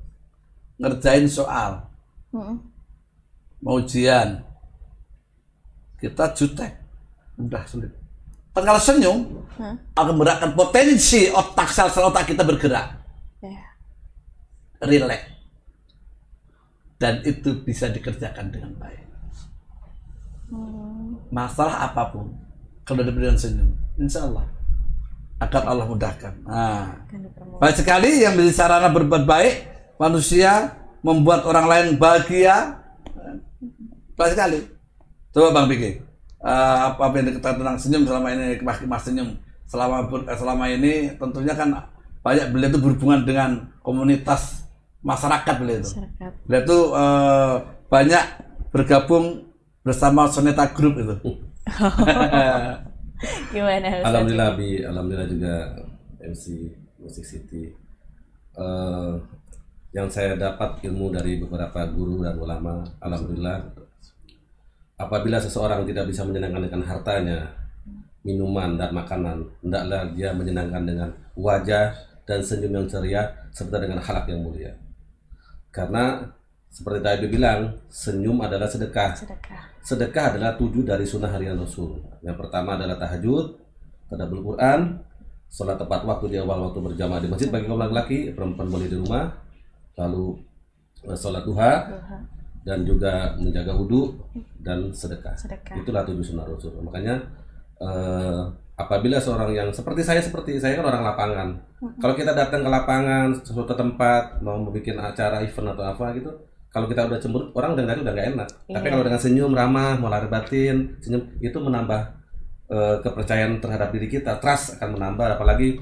ngerjain 0.79 1.27
soal, 1.27 1.83
Mm-mm. 2.31 2.55
mau 3.59 3.83
ujian, 3.83 4.39
kita 5.99 6.31
jutek, 6.31 6.71
mudah 7.35 7.67
sulit. 7.67 7.91
Tapi 8.55 8.63
kalau 8.63 8.79
senyum, 8.79 9.17
Hah? 9.59 9.75
akan 9.99 10.13
menggerakkan 10.15 10.51
potensi 10.55 11.27
otak 11.27 11.67
sel-sel 11.67 12.07
otak 12.07 12.31
kita 12.31 12.47
bergerak. 12.47 13.02
Rileks, 14.83 15.25
dan 16.99 17.23
itu 17.23 17.63
bisa 17.63 17.89
dikerjakan 17.89 18.51
dengan 18.51 18.71
baik. 18.79 19.03
Masalah 21.33 21.89
apa 21.89 22.13
pun, 22.13 22.29
kalau 22.85 23.01
diberi 23.01 23.27
dengan 23.27 23.39
senyum, 23.39 23.69
insya 23.97 24.27
Allah 24.29 24.45
akan 25.41 25.63
Allah 25.67 25.85
mudahkan. 25.89 26.33
Nah, 26.45 27.03
baik 27.59 27.75
sekali 27.81 28.23
yang 28.23 28.37
menjadi 28.37 28.53
sarana 28.53 28.87
berbuat 28.93 29.27
baik, 29.27 29.53
manusia 29.99 30.77
membuat 31.03 31.43
orang 31.43 31.67
lain 31.67 31.87
bahagia. 31.99 32.79
Baik 34.13 34.37
sekali. 34.37 34.59
Coba 35.33 35.49
Bang 35.51 35.67
Piki, 35.67 35.97
eh, 36.45 36.77
apa 36.85 37.09
yang 37.17 37.33
diketahui 37.33 37.59
tentang 37.59 37.77
senyum 37.81 38.03
selama 38.05 38.27
ini, 38.29 38.61
kemah-kemah 38.61 39.01
senyum 39.01 39.29
selama 39.65 40.05
eh, 40.05 40.37
selama 40.37 40.65
ini 40.69 40.93
tentunya 41.17 41.53
kan 41.57 41.73
banyak 42.23 42.53
beliau 42.53 42.69
itu 42.71 42.79
berhubungan 42.79 43.21
dengan 43.25 43.49
komunitas 43.81 44.62
masyarakat 45.03 45.55
beliau 45.59 45.77
itu. 45.83 45.91
Masyarakat. 45.91 46.31
Beliau 46.47 46.61
itu 46.63 46.79
eh, 46.95 47.55
banyak 47.91 48.23
bergabung 48.73 49.25
bersama 49.83 50.31
Soneta 50.31 50.65
Group 50.71 50.97
itu. 50.97 51.15
Gimana? 53.53 54.03
Alhamdulillah 54.03 54.51
Bi, 54.57 54.83
alhamdulillah 54.83 55.29
juga 55.29 55.55
MC 56.23 56.73
Music 57.03 57.25
City. 57.27 57.69
Eh, 58.55 59.13
yang 59.93 60.09
saya 60.09 60.33
dapat 60.33 60.81
ilmu 60.81 61.13
dari 61.13 61.37
beberapa 61.37 61.85
guru 61.91 62.25
dan 62.25 62.39
ulama, 62.39 62.81
alhamdulillah. 62.97 63.61
Apabila 64.97 65.37
seseorang 65.37 65.85
tidak 65.85 66.09
bisa 66.09 66.25
menyenangkan 66.25 66.65
dengan 66.65 66.81
hartanya, 66.87 67.39
minuman 68.23 68.79
dan 68.79 68.89
makanan, 68.95 69.43
hendaklah 69.61 70.01
dia 70.15 70.31
menyenangkan 70.31 70.83
dengan 70.87 71.09
wajah 71.35 71.93
dan 72.23 72.39
senyum 72.39 72.71
yang 72.81 72.87
ceria 72.87 73.21
serta 73.51 73.77
dengan 73.77 73.99
halak 73.99 74.25
yang 74.31 74.41
mulia. 74.41 74.71
Karena 75.73 76.21
seperti 76.69 76.99
tadi 77.01 77.25
bilang, 77.33 77.81
senyum 77.89 78.37
adalah 78.45 78.69
sedekah. 78.69 79.17
Sedekah. 79.17 79.61
Sedekah 79.81 80.25
adalah 80.33 80.53
tujuh 80.53 80.85
dari 80.85 81.01
sunnah 81.03 81.33
harian 81.33 81.57
Rasul. 81.57 81.97
Yang 82.21 82.45
pertama 82.45 82.77
adalah 82.77 82.95
tahajud, 83.01 83.57
tadabbur 84.05 84.53
Quran, 84.53 85.01
sholat 85.49 85.81
tepat 85.81 86.05
waktu 86.05 86.33
di 86.33 86.37
awal 86.37 86.69
waktu 86.69 86.79
berjamaah 86.81 87.21
di 87.21 87.29
masjid 87.29 87.49
bagi 87.49 87.65
kaum 87.65 87.81
laki-laki, 87.81 88.33
perempuan 88.37 88.69
boleh 88.69 88.87
di 88.89 88.97
rumah, 89.01 89.33
lalu 89.97 90.37
eh, 91.09 91.17
sholat 91.17 91.41
duha, 91.45 91.73
Duha. 91.89 92.17
dan 92.65 92.79
juga 92.85 93.33
menjaga 93.41 93.73
wudhu 93.73 94.13
dan 94.61 94.93
sedekah. 94.93 95.33
Sedekah. 95.37 95.77
Itulah 95.77 96.05
tujuh 96.05 96.25
sunnah 96.25 96.45
Rasul. 96.45 96.73
Makanya 96.85 97.17
eh, 97.81 98.41
apabila 98.73 99.21
seorang 99.21 99.53
yang 99.53 99.69
seperti 99.69 100.01
saya 100.01 100.21
seperti 100.21 100.57
saya 100.57 100.81
kan 100.81 100.89
orang 100.89 101.03
lapangan. 101.05 101.49
Kalau 101.99 102.15
kita 102.17 102.31
datang 102.33 102.63
ke 102.65 102.69
lapangan 102.71 103.27
suatu 103.43 103.75
tempat 103.75 104.39
mau 104.41 104.57
membuat 104.57 105.13
acara 105.13 105.43
event 105.43 105.75
atau 105.77 105.83
apa 105.83 106.05
gitu, 106.17 106.31
kalau 106.73 106.89
kita 106.89 107.05
udah 107.05 107.19
cemberut 107.21 107.53
orang 107.53 107.77
dengar 107.77 108.01
udah 108.01 108.13
nggak 108.17 108.29
enak. 108.33 108.47
Tapi 108.65 108.85
Iya. 108.89 108.91
kalau 108.97 109.03
dengan 109.05 109.21
senyum 109.21 109.51
ramah, 109.53 109.93
mau 110.01 110.09
lahir 110.09 110.25
batin, 110.25 110.97
senyum 111.03 111.21
itu 111.37 111.57
menambah 111.61 112.01
eh, 112.73 112.97
kepercayaan 113.05 113.61
terhadap 113.61 113.93
diri 113.93 114.09
kita, 114.09 114.41
trust 114.41 114.81
akan 114.81 114.97
menambah. 114.97 115.37
Apalagi 115.37 115.77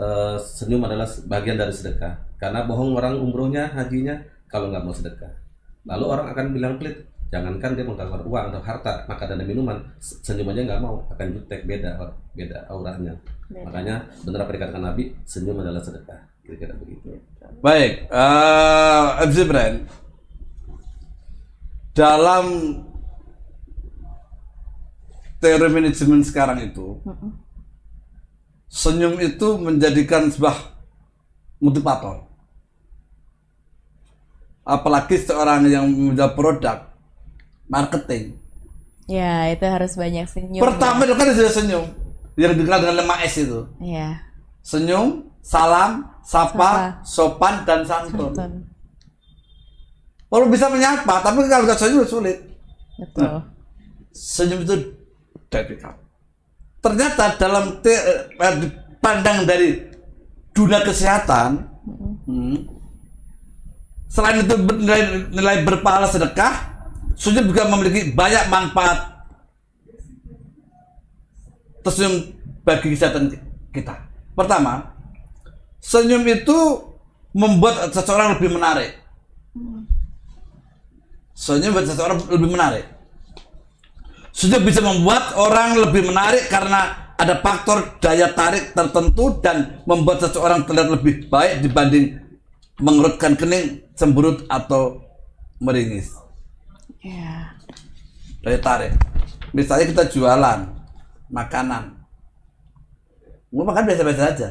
eh, 0.00 0.36
senyum 0.40 0.80
adalah 0.88 1.04
bagian 1.28 1.60
dari 1.60 1.74
sedekah. 1.76 2.40
Karena 2.40 2.64
bohong 2.64 2.96
orang 2.96 3.20
umrohnya, 3.20 3.68
hajinya, 3.68 4.16
kalau 4.48 4.72
nggak 4.72 4.80
mau 4.80 4.96
sedekah. 4.96 5.28
Lalu 5.84 6.04
orang 6.08 6.26
akan 6.32 6.46
bilang 6.56 6.74
pelit. 6.80 7.04
Jangankan 7.30 7.78
dia 7.78 7.86
mengeluarkan 7.86 8.26
uang 8.26 8.44
atau 8.50 8.62
harta, 8.66 9.06
maka 9.06 9.22
dan 9.30 9.38
minuman, 9.46 9.78
se- 10.02 10.18
senyum 10.18 10.50
aja 10.50 10.66
nggak 10.66 10.82
mau, 10.82 11.06
akan 11.14 11.30
jutek 11.38 11.62
beda, 11.62 11.94
beda 12.34 12.66
auranya. 12.66 13.14
Makanya 13.46 14.02
benar 14.26 14.42
apa 14.42 14.50
dikatakan 14.58 14.82
Nabi, 14.82 15.14
senyum 15.22 15.62
adalah 15.62 15.78
sedekah. 15.78 16.26
Kira-kira 16.42 16.74
begitu. 16.74 17.14
Baik, 17.62 18.10
eh 18.10 19.06
MC 19.30 19.38
Brand. 19.46 19.76
Dalam 21.94 22.46
teori 25.38 25.70
manajemen 25.70 26.26
sekarang 26.26 26.66
itu, 26.66 26.98
senyum 28.66 29.22
itu 29.22 29.54
menjadikan 29.54 30.26
sebuah 30.34 30.58
motivator. 31.62 32.26
Apalagi 34.66 35.14
seorang 35.14 35.70
yang 35.70 35.86
menjual 35.86 36.34
produk 36.34 36.89
marketing. 37.70 38.34
Ya, 39.06 39.50
itu 39.50 39.64
harus 39.66 39.94
banyak 39.94 40.26
senyum. 40.26 40.62
Pertama 40.62 41.02
itu 41.02 41.14
kan 41.14 41.26
sudah 41.34 41.52
senyum, 41.54 41.84
yang 42.38 42.54
dikenal 42.54 42.78
dengan 42.78 42.96
5 43.06 43.26
S 43.26 43.34
itu. 43.42 43.60
Ya, 43.82 44.22
Senyum, 44.60 45.26
salam, 45.40 46.04
sapa, 46.22 47.00
sopan, 47.02 47.64
dan 47.64 47.82
santun. 47.82 48.30
betul. 48.30 48.50
Kalau 50.30 50.46
bisa 50.46 50.70
menyapa, 50.70 51.26
tapi 51.26 51.42
kalau 51.50 51.66
nggak 51.66 51.80
senyum 51.80 52.06
sulit. 52.06 52.38
Betul. 53.02 53.42
Senyum 54.14 54.62
itu 54.62 54.74
dari. 55.50 55.74
Ternyata 56.80 57.34
dalam 57.34 57.82
te- 57.82 58.04
eh, 58.38 58.60
pandang 59.02 59.42
dari 59.42 59.90
dunia 60.54 60.86
kesehatan, 60.86 61.66
hmm, 62.30 62.56
selain 64.06 64.46
itu 64.46 64.54
nilai, 64.54 65.02
nilai 65.34 65.56
berpahala 65.66 66.06
sedekah, 66.06 66.69
senyum 67.20 67.52
juga 67.52 67.68
memiliki 67.68 68.16
banyak 68.16 68.48
manfaat 68.48 69.28
tersenyum 71.84 72.32
bagi 72.64 72.96
kesehatan 72.96 73.36
kita. 73.76 74.08
Pertama, 74.32 74.96
senyum 75.84 76.24
itu 76.24 76.58
membuat 77.36 77.92
seseorang 77.92 78.40
lebih 78.40 78.56
menarik. 78.56 78.96
Senyum 81.36 81.76
membuat 81.76 81.86
seseorang 81.92 82.18
lebih 82.32 82.48
menarik. 82.48 82.84
Senyum 84.32 84.64
bisa 84.64 84.80
membuat 84.80 85.36
orang 85.36 85.76
lebih 85.76 86.08
menarik 86.08 86.48
karena 86.48 87.12
ada 87.20 87.36
faktor 87.44 88.00
daya 88.00 88.32
tarik 88.32 88.72
tertentu 88.72 89.36
dan 89.44 89.84
membuat 89.84 90.24
seseorang 90.24 90.64
terlihat 90.64 90.88
lebih 90.88 91.28
baik 91.28 91.60
dibanding 91.60 92.16
mengerutkan 92.80 93.36
kening, 93.36 93.84
cemberut 93.92 94.48
atau 94.48 95.04
meringis. 95.60 96.19
Ya. 97.00 97.56
Daya 98.44 98.58
tarik. 98.60 98.92
Misalnya 99.56 99.86
kita 99.88 100.04
jualan 100.12 100.58
makanan. 101.32 101.96
Mau 103.50 103.66
makan 103.66 103.84
biasa-biasa 103.88 104.24
aja. 104.30 104.48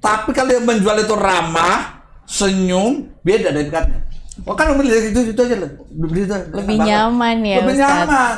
Tapi 0.00 0.30
kalau 0.32 0.54
yang 0.54 0.64
menjual 0.64 0.96
itu 1.02 1.14
ramah, 1.18 2.04
senyum, 2.24 3.10
beda 3.20 3.52
dari 3.52 3.68
pikatnya. 3.68 4.00
Oh 4.48 4.56
kan 4.56 4.72
beli 4.78 5.12
itu 5.12 5.20
itu 5.34 5.40
aja. 5.40 5.56
Beli 5.92 6.24
itu, 6.24 6.32
Lebih 6.32 6.76
nyaman 6.80 7.36
ya, 7.44 7.56
Lebih 7.60 7.76
Ustadz. 7.76 8.08
nyaman. 8.08 8.36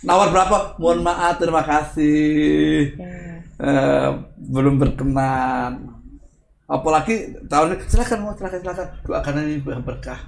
Nawar 0.00 0.28
berapa? 0.32 0.56
Mohon 0.80 1.00
maaf, 1.04 1.34
terima 1.36 1.60
kasih. 1.60 2.96
Eh, 3.60 4.08
belum 4.40 4.80
berkenan. 4.80 6.00
Apalagi 6.64 7.36
tahun 7.50 7.76
ini 7.76 7.84
silakan 7.90 8.18
mau 8.24 8.32
silakan 8.32 8.60
silakan 8.62 8.86
doakan 9.04 9.34
ini 9.44 9.60
berkah. 9.60 10.20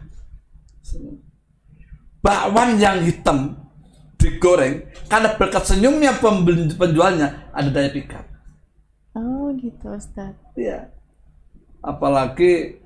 Bakwan 2.22 2.78
yang 2.78 3.02
hitam 3.02 3.58
digoreng 4.14 4.87
karena 5.11 5.35
berkat 5.35 5.66
senyumnya 5.66 6.14
penjualnya 6.78 7.50
ada 7.50 7.68
daya 7.68 7.90
pikat. 7.90 8.22
Oh, 9.18 9.50
gitu, 9.58 9.92
Ustaz. 9.92 10.32
Iya. 10.54 10.88
Apalagi 11.82 12.78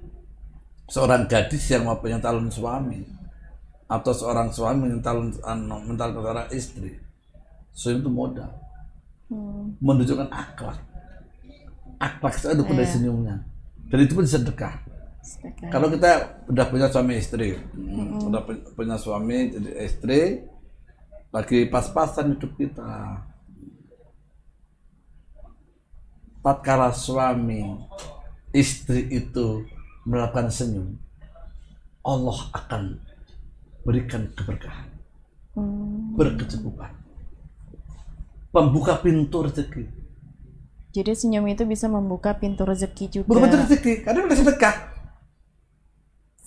seorang 0.88 1.29
gadis 1.29 1.68
yang 1.68 1.85
mau 1.85 2.01
punya 2.01 2.16
calon 2.18 2.49
suami 2.49 3.05
atau 3.87 4.11
seorang 4.11 4.49
suami 4.51 4.90
yang 4.90 5.05
calon 5.05 5.31
anu, 5.44 5.85
mental 5.85 6.16
seorang 6.16 6.49
istri. 6.51 6.96
Senyum 7.77 8.01
itu 8.01 8.11
modal. 8.11 8.51
Menunjukkan 9.85 10.33
akhlak. 10.33 10.81
Akhlak 12.01 12.35
itu 12.40 12.46
ada 12.49 12.62
pada 12.64 12.85
senyumnya. 12.88 13.37
Dan 13.92 13.99
itu 14.01 14.16
pun 14.16 14.25
sedekah. 14.25 14.81
Sedekah. 15.27 15.75
Kalau 15.75 15.91
kita 15.91 16.11
udah 16.47 16.67
punya 16.71 16.87
suami 16.87 17.19
istri, 17.19 17.59
hmm, 17.59 18.31
udah 18.31 18.43
pu- 18.47 18.62
punya 18.79 18.95
suami 18.95 19.51
jadi 19.51 19.71
istri, 19.83 20.47
lagi 21.35 21.67
pas-pasan 21.67 22.39
hidup 22.39 22.55
kita. 22.55 23.27
Tatkala 26.47 26.95
suami 26.95 27.75
istri 28.55 29.11
itu 29.11 29.67
melakukan 30.07 30.47
senyum, 30.47 30.95
Allah 32.07 32.39
akan 32.55 33.03
berikan 33.83 34.31
keberkahan, 34.31 34.87
berkecukupan, 36.15 36.95
pembuka 38.55 38.95
pintu 39.03 39.43
rezeki. 39.43 39.91
Jadi 40.95 41.12
senyum 41.19 41.51
itu 41.51 41.67
bisa 41.67 41.91
membuka 41.91 42.31
pintu 42.39 42.62
rezeki 42.62 43.11
juga. 43.11 43.27
Bukan 43.27 43.43
pintu 43.51 43.59
rezeki, 43.67 43.93
karena 44.07 44.23
udah 44.23 44.39
sedekah. 44.39 44.96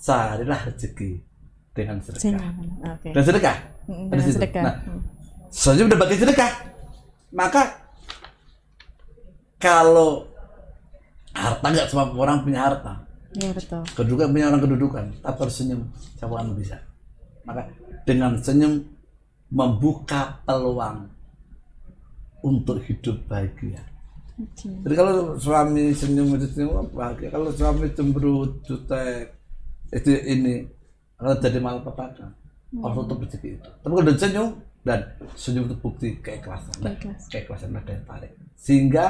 Carilah 0.00 0.60
rezeki 0.64 1.20
dengan 1.76 2.00
sedekah. 2.00 2.50
Oke. 2.96 3.08
Dan 3.12 3.22
sedekah. 3.22 3.56
Ada 3.86 4.08
dengan 4.16 4.32
sedekah. 4.32 4.64
Nah, 4.64 4.76
Mm. 5.50 5.86
udah 5.86 5.98
bagi 5.98 6.16
sedekah. 6.16 6.52
Maka 7.30 7.62
kalau 9.60 10.26
harta 11.36 11.66
nggak 11.68 11.88
semua 11.92 12.10
orang 12.16 12.42
punya 12.42 12.60
harta. 12.64 13.06
Iya 13.36 13.54
betul. 13.54 13.82
Kedudukan 13.94 14.34
punya 14.34 14.46
orang 14.50 14.62
kedudukan. 14.62 15.04
Tapi 15.22 15.36
harus 15.38 15.54
senyum. 15.54 15.82
Siapa 16.18 16.42
bisa. 16.58 16.78
Maka 17.46 17.70
dengan 18.02 18.34
senyum 18.42 18.82
membuka 19.50 20.42
peluang 20.46 21.06
untuk 22.42 22.82
hidup 22.82 23.20
bahagia. 23.30 23.82
Oke. 24.40 24.66
Jadi 24.66 24.94
kalau 24.96 25.36
suami 25.36 25.92
senyum 25.94 26.34
itu 26.34 26.46
senyum 26.50 26.88
bahagia. 26.90 27.28
Kalau 27.30 27.52
suami 27.54 27.92
cemberut, 27.94 28.64
jutek, 28.66 29.39
itu 29.90 30.10
ini 30.14 30.66
akan 31.18 31.36
jadi 31.42 31.58
malapetaka. 31.58 32.26
Allah 32.70 32.94
tutup 33.02 33.26
rezeki 33.26 33.58
itu. 33.58 33.70
Tapi 33.82 33.92
kalau 33.92 34.14
senyum 34.14 34.48
dan 34.86 35.00
senyum 35.34 35.66
itu 35.66 35.76
bukti 35.82 36.08
keikhlasan. 36.22 36.70
Keikhlasan. 36.78 37.28
keikhlasan 37.28 37.68
ada 37.74 37.90
yang 37.90 38.04
tarik. 38.06 38.32
Sehingga 38.54 39.04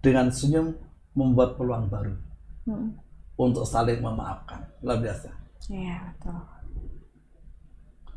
dengan 0.00 0.32
senyum 0.32 0.72
membuat 1.14 1.54
peluang 1.60 1.86
baru 1.88 2.16
Mm. 2.64 2.96
untuk 3.36 3.68
saling 3.68 4.00
memaafkan. 4.00 4.64
Luar 4.80 4.96
biasa. 5.04 5.28
Iya 5.68 6.00
betul. 6.16 6.40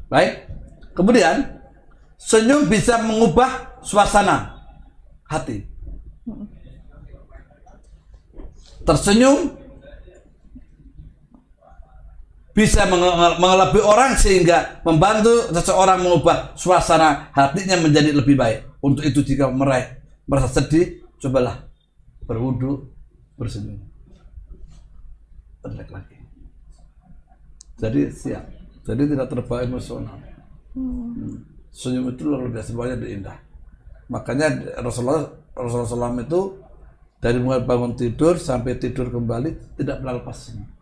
Baik. 0.07 0.33
Kemudian 0.95 1.35
senyum 2.15 2.71
bisa 2.71 2.95
mengubah 3.03 3.75
suasana 3.83 4.55
hati. 5.27 5.67
Tersenyum 8.87 9.51
bisa 12.57 12.89
menge- 12.89 13.37
mengelabui 13.37 13.85
orang 13.85 14.17
sehingga 14.17 14.81
membantu 14.81 15.53
seseorang 15.53 16.01
mengubah 16.01 16.57
suasana 16.57 17.29
hatinya 17.37 17.77
menjadi 17.77 18.17
lebih 18.17 18.33
baik. 18.33 18.81
Untuk 18.81 19.05
itu 19.05 19.21
jika 19.21 19.45
meraih 19.53 20.01
merasa 20.25 20.49
sedih, 20.49 21.05
cobalah 21.21 21.69
berwudu, 22.25 22.89
bersenyum. 23.37 23.77
Relax 25.61 25.87
lagi. 25.93 26.17
Jadi 27.77 28.01
siap. 28.09 28.45
Jadi 28.89 29.03
tidak 29.05 29.29
terbawa 29.29 29.61
emosional. 29.61 30.17
Hmm. 30.73 31.45
Senyum 31.69 32.09
itu 32.09 32.25
luar 32.25 32.49
biasa 32.49 32.73
banyak 32.73 32.97
dan 33.05 33.09
indah. 33.21 33.37
Makanya 34.09 34.81
Rasulullah 34.81 35.29
Rasulullah 35.53 36.09
SAW 36.09 36.25
itu 36.25 36.41
dari 37.21 37.37
mulai 37.37 37.61
bangun 37.61 37.93
tidur 37.93 38.41
sampai 38.41 38.81
tidur 38.81 39.13
kembali 39.13 39.77
tidak 39.77 40.01
pernah 40.01 40.17
lepas 40.17 40.37
senyum. 40.41 40.76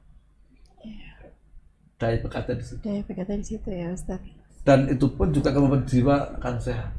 Daya 2.05 2.21
berkata 2.21 2.53
di 2.53 2.61
situ. 2.61 2.79
Daya 2.85 3.01
berkata 3.01 3.33
di 3.33 3.45
situ 3.45 3.69
ya 3.73 3.89
Ustaz. 3.89 4.21
Dan 4.61 4.89
itu 4.93 5.09
pun 5.13 5.33
juga 5.33 5.49
membuat 5.57 5.89
jiwa 5.89 6.37
akan 6.37 6.55
sehat. 6.61 6.93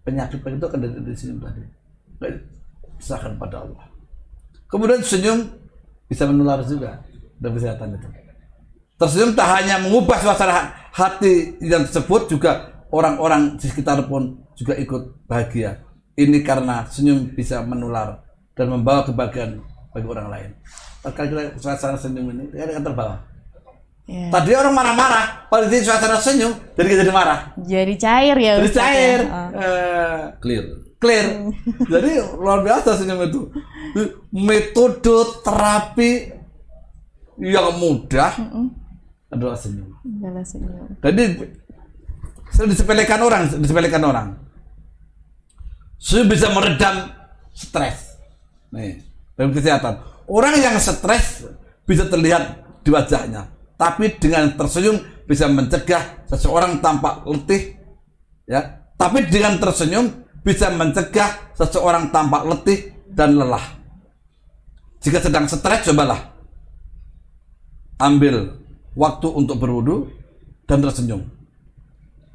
Penyakit 0.00 0.40
itu 0.40 0.64
akan 0.64 0.80
dari, 0.80 0.94
dari 0.96 1.16
senyum 1.16 1.38
tadi. 1.44 1.62
Serahkan 3.00 3.36
pada 3.36 3.64
Allah. 3.64 3.84
Kemudian 4.68 5.04
senyum 5.04 5.44
bisa 6.08 6.24
menular 6.24 6.64
juga 6.64 7.04
dan 7.36 7.50
kesehatan 7.52 8.00
itu. 8.00 8.08
Tersenyum 9.00 9.32
tak 9.32 9.48
hanya 9.60 9.80
mengubah 9.80 10.20
suasana 10.20 10.52
ha- 10.52 10.70
hati 10.92 11.56
yang 11.64 11.88
tersebut 11.88 12.28
juga 12.28 12.84
orang-orang 12.92 13.56
di 13.56 13.64
sekitar 13.68 14.04
pun 14.04 14.44
juga 14.56 14.76
ikut 14.76 15.24
bahagia. 15.24 15.80
Ini 16.16 16.44
karena 16.44 16.84
senyum 16.84 17.32
bisa 17.32 17.64
menular 17.64 18.20
dan 18.52 18.68
membawa 18.68 19.00
kebahagiaan 19.08 19.56
bagi 19.96 20.04
orang 20.04 20.28
lain. 20.28 20.50
Terkait 21.00 21.32
kita 21.32 21.42
suasana 21.56 21.96
senyum 21.96 22.28
ini, 22.28 22.44
dia 22.52 22.68
akan 22.68 22.84
terbawa. 22.84 23.16
Ya. 24.04 24.26
Tadi 24.28 24.50
orang 24.52 24.74
marah-marah, 24.74 25.46
pada 25.46 25.70
di 25.70 25.80
suasana 25.80 26.18
senyum, 26.18 26.50
jadi 26.74 26.86
kita 26.88 27.00
jadi 27.04 27.14
marah, 27.14 27.54
Jadi 27.56 27.94
cair 27.94 28.34
ya 28.34 28.58
jadi 28.58 28.66
ya? 28.66 28.74
cair, 28.74 29.18
Oh. 29.22 29.48
Eh, 29.54 30.20
Clear. 30.42 30.64
clear. 30.98 31.26
jadi 31.86 32.10
luar 32.34 32.60
biasa 32.60 32.98
senyum 32.98 33.22
itu. 33.22 33.40
Metode 34.30 35.14
terapi 35.40 36.10
yang 37.38 37.78
mudah 37.78 38.34
adalah 39.28 39.54
senyum. 39.54 39.94
Adalah 40.02 40.42
senyum. 40.42 40.90
Jadi 41.00 41.22
disepelekan 42.66 43.20
orang, 43.22 43.42
disepelekan 43.62 44.02
orang. 44.02 44.28
Senyum 45.96 46.28
bisa 46.28 46.50
meredam 46.50 47.14
stres. 47.54 48.18
Nih, 48.74 49.06
dalam 49.38 49.54
kesehatan. 49.54 50.02
Orang 50.26 50.58
yang 50.58 50.74
stres 50.78 51.46
bisa 51.86 52.06
terlihat 52.06 52.58
di 52.82 52.90
wajahnya, 52.90 53.50
tapi 53.80 54.12
dengan 54.20 54.52
tersenyum 54.60 55.00
bisa 55.24 55.48
mencegah 55.48 56.28
seseorang 56.28 56.84
tampak 56.84 57.24
letih, 57.24 57.80
ya. 58.44 58.84
Tapi 59.00 59.24
dengan 59.32 59.56
tersenyum 59.56 60.04
bisa 60.44 60.68
mencegah 60.68 61.56
seseorang 61.56 62.12
tampak 62.12 62.44
letih 62.44 62.92
dan 63.08 63.40
lelah. 63.40 63.64
Jika 65.00 65.24
sedang 65.24 65.48
stres, 65.48 65.88
cobalah 65.88 66.28
ambil 68.04 68.60
waktu 68.92 69.28
untuk 69.32 69.56
berwudu 69.56 70.12
dan 70.68 70.84
tersenyum. 70.84 71.24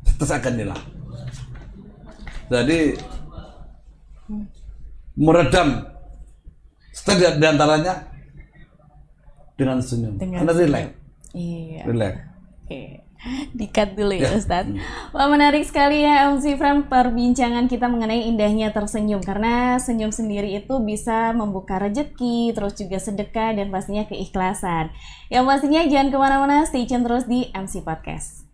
Stres 0.01 0.33
akan 0.33 0.53
hilang. 0.57 0.81
Jadi 2.49 2.97
meredam 5.13 5.85
stres 6.89 7.21
di 7.21 7.25
di 7.37 7.45
antaranya 7.45 8.01
dengan 9.53 9.77
senyum. 9.77 10.17
Dengan 10.17 10.41
Karena 10.41 10.53
relax, 10.57 11.04
Iya. 11.35 11.83
relax. 11.83 12.15
Oke. 12.63 13.05
Dikat 13.57 13.97
dulu 13.97 14.13
ya 14.13 14.31
Ya. 14.31 14.37
Ustadz. 14.37 14.77
Wah 15.11 15.27
menarik 15.27 15.65
sekali 15.65 16.05
ya 16.05 16.29
Om 16.29 16.39
Sifran 16.39 16.85
perbincangan 16.85 17.65
kita 17.65 17.89
mengenai 17.89 18.29
indahnya 18.29 18.69
tersenyum 18.69 19.19
karena 19.19 19.81
senyum 19.81 20.13
sendiri 20.13 20.53
itu 20.55 20.77
bisa 20.83 21.33
membuka 21.33 21.81
rejeki, 21.81 22.53
terus 22.53 22.77
juga 22.77 23.01
sedekah 23.01 23.57
dan 23.57 23.73
pastinya 23.73 24.05
keikhlasan. 24.05 24.93
Yang 25.33 25.43
pastinya 25.49 25.81
jangan 25.89 26.07
ke 26.13 26.17
mana-mana, 26.21 26.57
stay 26.69 26.85
tune 26.85 27.01
terus 27.01 27.25
di 27.25 27.49
MC 27.51 27.81
Podcast. 27.81 28.44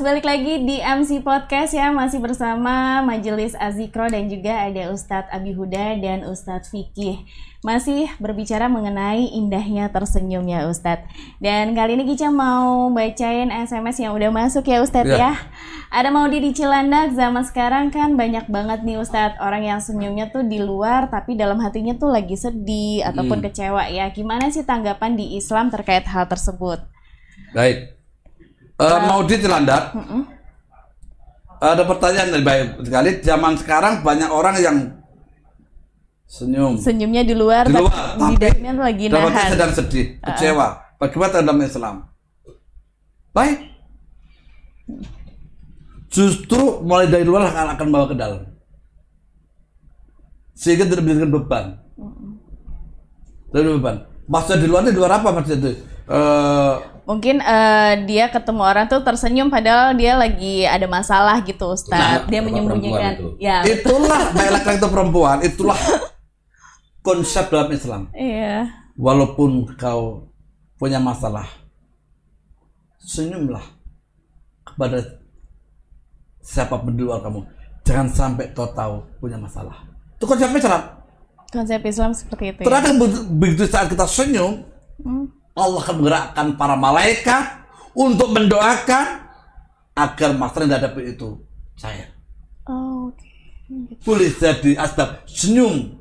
Balik 0.00 0.24
lagi 0.24 0.64
di 0.64 0.80
MC 0.80 1.20
Podcast 1.20 1.76
ya, 1.76 1.92
masih 1.92 2.24
bersama 2.24 3.04
Majelis 3.04 3.52
Azikro 3.52 4.08
dan 4.08 4.32
juga 4.32 4.64
ada 4.64 4.88
Ustadz 4.96 5.28
Abi 5.28 5.52
Huda 5.52 6.00
dan 6.00 6.24
Ustadz 6.24 6.72
Fikih. 6.72 7.20
Masih 7.60 8.08
berbicara 8.16 8.72
mengenai 8.72 9.28
indahnya 9.28 9.92
tersenyum 9.92 10.48
ya 10.48 10.64
Ustadz. 10.72 11.04
Dan 11.36 11.76
kali 11.76 12.00
ini 12.00 12.08
Kica 12.08 12.32
mau 12.32 12.88
bacain 12.96 13.52
SMS 13.52 14.00
yang 14.00 14.16
udah 14.16 14.32
masuk 14.32 14.64
ya 14.72 14.80
Ustadz 14.80 15.12
ya. 15.12 15.20
Ya. 15.20 15.32
Ada 15.92 16.08
Maudi 16.08 16.40
di 16.40 16.56
Cilandak, 16.56 17.12
zaman 17.12 17.44
sekarang 17.44 17.92
kan 17.92 18.16
banyak 18.16 18.48
banget 18.48 18.80
nih 18.80 19.04
Ustadz 19.04 19.36
orang 19.36 19.68
yang 19.68 19.84
senyumnya 19.84 20.32
tuh 20.32 20.48
di 20.48 20.64
luar 20.64 21.12
tapi 21.12 21.36
dalam 21.36 21.60
hatinya 21.60 21.92
tuh 22.00 22.08
lagi 22.08 22.40
sedih 22.40 23.04
ataupun 23.04 23.44
kecewa 23.44 23.92
ya. 23.92 24.08
Gimana 24.16 24.48
sih 24.48 24.64
tanggapan 24.64 25.20
di 25.20 25.36
Islam 25.36 25.68
terkait 25.68 26.08
hal 26.08 26.24
tersebut? 26.24 26.80
Baik. 27.52 27.99
Eh, 28.80 28.98
mau 29.04 29.20
di 29.28 29.36
Cilandak. 29.36 29.92
Ada 31.60 31.84
pertanyaan 31.84 32.32
dari 32.32 32.44
baik 32.44 32.66
sekali. 32.88 33.10
Zaman 33.20 33.52
sekarang 33.60 34.00
banyak 34.00 34.32
orang 34.32 34.56
yang 34.56 34.76
senyum. 36.24 36.78
senyumnya 36.80 37.26
di 37.26 37.34
luar, 37.36 37.66
di 37.66 37.74
luar, 37.74 38.16
tapi 38.16 38.38
di 38.38 38.70
lagi 38.70 39.04
nahan. 39.10 39.50
sedang 39.50 39.72
sedih, 39.74 40.06
kecewa. 40.22 40.78
Bagaimana 40.96 41.42
dalam 41.42 41.58
Islam? 41.60 41.96
Baik. 43.34 43.58
Justru 46.08 46.80
mulai 46.86 47.10
dari 47.10 47.26
luar 47.26 47.50
akan 47.50 47.76
akan 47.76 47.86
bawa 47.90 48.06
ke 48.08 48.16
dalam. 48.16 48.42
Sehingga 50.54 50.86
tidak 50.88 51.02
menjadikan 51.04 51.34
beban. 51.34 51.66
Tidak 53.50 53.74
beban. 53.76 53.96
Maksudnya 54.30 54.62
di 54.62 54.68
luar 54.70 54.80
itu 54.86 54.92
di 54.94 55.00
luar 55.02 55.12
apa 55.18 55.28
maksudnya 55.34 55.58
itu? 55.60 55.70
Eh, 56.10 56.74
Mungkin 57.10 57.42
eh, 57.42 58.06
dia 58.06 58.30
ketemu 58.30 58.62
orang 58.62 58.86
tuh 58.86 59.02
tersenyum 59.02 59.50
padahal 59.50 59.98
dia 59.98 60.14
lagi 60.14 60.62
ada 60.62 60.86
masalah 60.86 61.42
gitu 61.42 61.74
Ustaz. 61.74 61.98
Nah, 61.98 62.22
dia 62.30 62.38
menyembunyikan. 62.38 63.18
itu. 63.18 63.28
Ya. 63.42 63.66
itulah 63.66 64.30
baik 64.30 64.50
laki-laki 64.54 64.78
atau 64.78 64.90
perempuan, 64.94 65.42
itulah 65.42 65.74
konsep 67.02 67.50
dalam 67.50 67.66
Islam. 67.74 68.02
Iya. 68.14 68.70
Walaupun 68.94 69.74
kau 69.74 70.30
punya 70.78 71.02
masalah, 71.02 71.50
senyumlah 73.02 73.64
kepada 74.62 75.18
siapa 76.38 76.78
pun 76.78 76.94
di 76.94 77.02
luar 77.02 77.26
kamu. 77.26 77.42
Jangan 77.82 78.06
sampai 78.06 78.54
kau 78.54 78.70
tahu 78.70 79.02
punya 79.18 79.34
masalah. 79.34 79.82
Itu 80.14 80.30
konsep 80.30 80.46
Islam. 80.54 80.94
Konsep 81.50 81.82
Islam 81.82 82.14
seperti 82.14 82.54
itu. 82.54 82.60
Ya. 82.62 82.66
Ternyata 82.70 82.90
be- 82.94 83.26
begitu 83.34 83.66
saat 83.66 83.90
kita 83.90 84.06
senyum, 84.06 84.62
Allah 85.56 85.80
akan 85.82 85.94
menggerakkan 85.98 86.46
para 86.54 86.74
malaikat 86.78 87.44
untuk 87.92 88.30
mendoakan 88.30 89.06
agar 89.98 90.30
masalah 90.38 90.64
yang 90.66 90.72
dihadapi 90.78 91.02
itu. 91.12 91.28
Cair. 91.76 92.08
Oh, 92.68 93.10
boleh 94.04 94.30
jadi 94.30 94.78
asbab 94.78 95.26
senyum. 95.26 95.96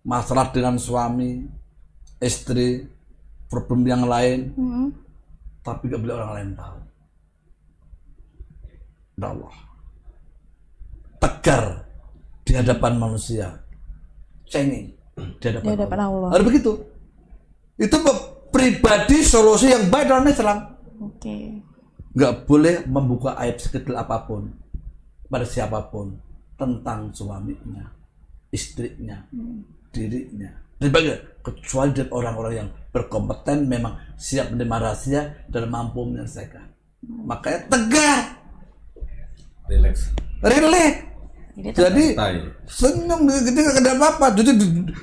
Masalah 0.00 0.48
dengan 0.50 0.80
suami 0.80 1.44
istri 2.18 2.88
problem 3.46 3.84
yang 3.84 4.04
lain. 4.08 4.52
Mm-mm. 4.56 4.88
tapi 5.60 5.92
gak 5.92 6.00
boleh 6.00 6.16
orang 6.16 6.32
lain 6.40 6.50
tahu. 6.56 6.78
Ya 9.20 9.26
Allah. 9.28 9.54
Tegar 11.20 11.64
di 12.48 12.52
hadapan 12.56 12.92
manusia. 12.96 13.60
Cengeng 14.48 14.88
di 15.38 15.44
hadapan, 15.46 15.64
Di 15.68 15.72
hadapan 15.76 15.98
Allah. 16.00 16.28
harus 16.32 16.46
begitu 16.48 16.72
itu 17.80 17.96
pribadi 18.52 19.24
solusi 19.24 19.72
yang 19.72 19.88
baik 19.88 20.06
dalam 20.06 20.26
Islam 20.28 20.58
Oke. 21.00 21.64
nggak 22.12 22.34
boleh 22.44 22.84
membuka 22.84 23.34
aib 23.40 23.56
sekecil 23.56 23.96
apa 23.96 24.28
pun 24.28 24.52
pada 25.26 25.46
siapa 25.46 25.88
pun 25.88 26.18
tentang 26.58 27.08
suaminya, 27.14 27.88
istrinya, 28.50 29.24
dirinya. 29.88 30.50
Dan 30.76 30.92
bagi 30.92 31.08
kecuali 31.40 31.96
dari 31.96 32.10
orang-orang 32.12 32.52
yang 32.52 32.68
berkompeten 32.90 33.64
memang 33.64 33.96
siap 34.18 34.52
menerima 34.52 34.76
rahasia 34.76 35.22
dan 35.48 35.70
mampu 35.72 36.04
menyelesaikan. 36.04 36.66
Makanya 37.24 37.64
tegar, 37.70 38.20
Relax. 39.70 40.10
relax. 40.42 40.94
Jadi 41.56 41.72
Jadi 41.78 42.04
senyum 42.66 43.20
gitu 43.24 43.56
nggak 43.56 43.80
ada 43.80 43.92
apa-apa. 43.96 44.26
Jadi 44.34 44.50
di- 44.56 44.72
di- 44.84 44.96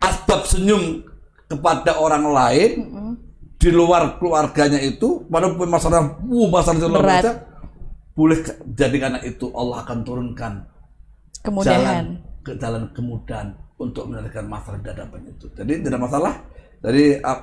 asbab 0.00 0.42
senyum 0.48 1.04
kepada 1.46 1.98
orang 2.02 2.24
lain 2.30 2.70
di 3.56 3.70
luar 3.72 4.18
keluarganya 4.20 4.78
itu, 4.82 5.24
walaupun 5.32 5.66
masalah, 5.66 6.18
uh, 6.20 6.46
masalah 6.50 6.76
itu 6.76 6.86
biasa, 6.92 7.30
boleh 8.12 8.38
jadi 8.76 8.96
karena 9.00 9.20
itu 9.24 9.48
Allah 9.56 9.82
akan 9.86 9.98
turunkan 10.04 10.52
jalan 10.60 11.44
kemudahan. 11.44 12.04
ke 12.44 12.52
jalan 12.60 12.82
kemudahan 12.92 13.48
untuk 13.76 14.08
menyelesaikan 14.08 14.46
masalah 14.48 14.78
di 14.80 14.88
hadapan 14.88 15.20
itu. 15.30 15.46
Jadi 15.56 15.72
tidak 15.84 16.00
masalah. 16.00 16.32
Jadi 16.84 17.04
uh, 17.24 17.40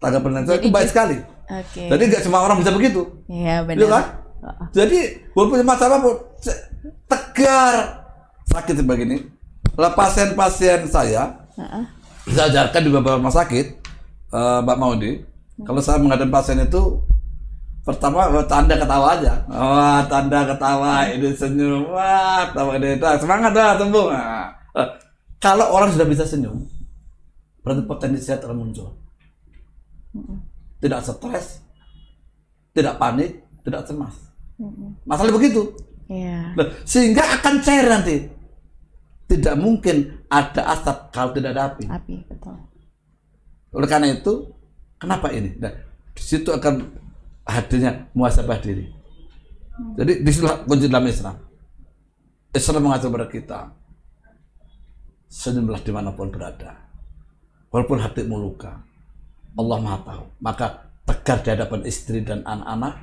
tanggapan 0.00 0.44
itu 0.44 0.72
baik 0.72 0.88
sekali. 0.88 1.16
Oke. 1.50 1.82
Jadi 1.90 2.02
nggak 2.08 2.22
semua 2.24 2.40
orang 2.46 2.62
bisa 2.62 2.72
begitu. 2.72 3.02
Iya 3.28 3.64
Iya 3.66 3.66
benar. 3.66 3.88
kan? 3.90 4.04
Jadi 4.72 4.98
walaupun 5.36 5.60
masalah 5.68 5.98
pun 6.00 6.16
tegar 7.04 7.74
sakit 8.48 8.74
seperti 8.80 9.02
ini. 9.04 9.18
Lah 9.76 9.92
pasien-pasien 9.94 10.88
saya 10.88 11.46
Heeh. 11.56 11.84
Saya 12.30 12.46
ajarkan 12.50 12.80
di 12.86 12.90
beberapa 12.94 13.18
rumah 13.18 13.34
sakit, 13.34 13.66
eh, 14.30 14.58
Mbak 14.62 14.78
Maudi, 14.78 15.12
kalau 15.66 15.82
saya 15.82 15.98
menghadapi 15.98 16.30
pasien 16.30 16.62
itu 16.62 17.02
pertama 17.82 18.30
eh, 18.30 18.46
tanda 18.46 18.78
ketawa 18.78 19.18
aja, 19.18 19.42
wah 19.50 20.00
tanda 20.06 20.46
ketawa 20.46 21.10
ini 21.10 21.34
senyum, 21.34 21.90
wah 21.90 22.46
tawa 22.54 22.78
ini 22.78 22.96
semangat 23.18 23.50
dah 23.50 23.74
sembuh. 23.74 24.06
Nah, 24.14 24.46
eh, 24.78 24.88
kalau 25.42 25.66
orang 25.74 25.90
sudah 25.90 26.06
bisa 26.06 26.22
senyum, 26.22 26.62
berarti 27.66 27.82
potensi 27.84 28.22
sehat 28.22 28.46
akan 28.46 28.56
muncul. 28.56 28.94
Tidak 30.80 31.00
stres, 31.02 31.60
tidak 32.72 32.94
panik, 32.96 33.42
tidak 33.66 33.84
cemas. 33.84 34.16
Masalah 35.02 35.34
begitu. 35.34 35.70
Nah, 36.10 36.66
sehingga 36.86 37.22
akan 37.38 37.54
cair 37.62 37.86
nanti. 37.86 38.39
Tidak 39.30 39.54
mungkin 39.54 40.26
ada 40.26 40.74
asap 40.74 41.14
kalau 41.14 41.30
tidak 41.30 41.54
ada 41.54 41.70
api. 41.70 41.86
Api, 41.86 42.14
betul. 42.26 42.58
Oleh 43.70 43.86
karena 43.86 44.10
itu, 44.10 44.50
kenapa 44.98 45.30
ini? 45.30 45.54
Nah, 45.54 45.70
di 46.10 46.22
situ 46.22 46.50
akan 46.50 46.90
hadirnya 47.46 48.10
muasabah 48.10 48.58
diri. 48.58 48.90
Jadi 49.94 50.26
di 50.26 50.30
situlah 50.34 50.66
kunci 50.66 50.90
dalam 50.90 51.06
Islam. 51.06 51.36
Islam 52.50 52.82
mengajar 52.82 53.06
kepada 53.06 53.28
kita 53.30 53.60
senyumlah 55.30 55.78
di 55.86 55.94
mana 55.94 56.10
pun 56.10 56.34
berada, 56.34 56.74
walaupun 57.70 58.02
hatimu 58.02 58.34
luka. 58.34 58.82
Allah 59.54 59.78
Maha 59.78 59.98
tahu. 60.02 60.24
Maka 60.42 60.90
tegar 61.06 61.38
di 61.46 61.48
hadapan 61.54 61.80
istri 61.86 62.26
dan 62.26 62.42
anak-anak, 62.42 62.94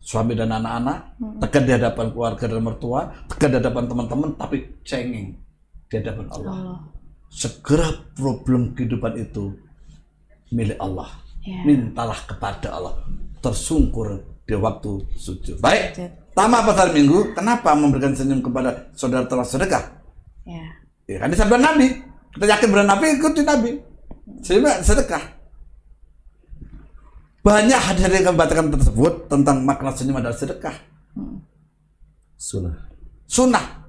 suami 0.00 0.32
dan 0.32 0.56
anak-anak, 0.56 1.20
tegar 1.44 1.62
di 1.68 1.72
hadapan 1.76 2.06
keluarga 2.16 2.44
dan 2.48 2.60
mertua, 2.64 3.00
tegar 3.28 3.48
di 3.52 3.56
hadapan 3.60 3.84
teman-teman, 3.84 4.30
tapi 4.40 4.56
cengeng 4.80 5.36
di 5.90 5.94
hadapan 5.98 6.26
Allah. 6.34 6.52
Allah. 6.54 6.78
Segera 7.30 7.88
problem 8.14 8.74
kehidupan 8.74 9.18
itu 9.18 9.54
milik 10.54 10.78
Allah. 10.78 11.10
Ya. 11.42 11.62
Mintalah 11.62 12.18
kepada 12.26 12.68
Allah. 12.74 12.94
Tersungkur 13.42 14.22
di 14.46 14.54
waktu 14.58 15.02
sujud. 15.14 15.62
Baik. 15.62 15.94
Sujud. 15.94 16.10
Tama 16.36 16.60
pasal 16.68 16.92
minggu, 16.92 17.32
kenapa 17.32 17.72
memberikan 17.72 18.12
senyum 18.12 18.44
kepada 18.44 18.92
saudara 18.92 19.24
telah 19.24 19.46
sedekah? 19.46 19.84
Ya. 20.44 20.64
Ya 21.08 21.16
kan 21.22 21.32
disabda 21.32 21.56
Nabi. 21.56 21.96
Kita 22.36 22.44
yakin 22.44 22.68
benar 22.68 22.86
Nabi, 22.92 23.16
ikuti 23.16 23.40
Nabi. 23.40 23.72
Sehingga 24.44 24.84
sedekah. 24.84 25.22
Banyak 27.40 27.78
hadis 27.78 28.10
yang 28.10 28.34
membacakan 28.34 28.74
tersebut 28.74 29.30
tentang 29.32 29.62
makna 29.62 29.94
senyum 29.94 30.18
adalah 30.18 30.36
sedekah. 30.36 30.76
Sunnah. 32.36 32.74
Sunnah. 33.24 33.85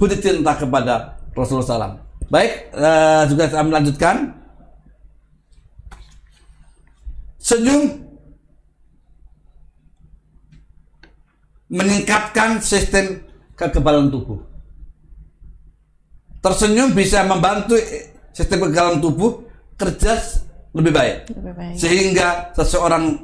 Budi 0.00 0.16
cinta 0.16 0.56
kepada 0.56 1.20
Rasulullah 1.36 1.68
SAW. 1.68 2.00
Baik, 2.32 2.72
eh, 2.72 3.22
juga 3.28 3.44
saya 3.52 3.68
melanjutkan. 3.68 4.32
Senyum 7.36 8.00
meningkatkan 11.68 12.64
sistem 12.64 13.20
kekebalan 13.52 14.08
tubuh. 14.08 14.40
Tersenyum 16.40 16.96
bisa 16.96 17.20
membantu 17.28 17.76
sistem 18.32 18.64
kekebalan 18.64 19.04
tubuh 19.04 19.44
kerja 19.76 20.16
lebih 20.72 20.92
baik. 20.96 21.16
Lebih 21.28 21.52
baik. 21.52 21.74
Sehingga 21.76 22.56
seseorang 22.56 23.20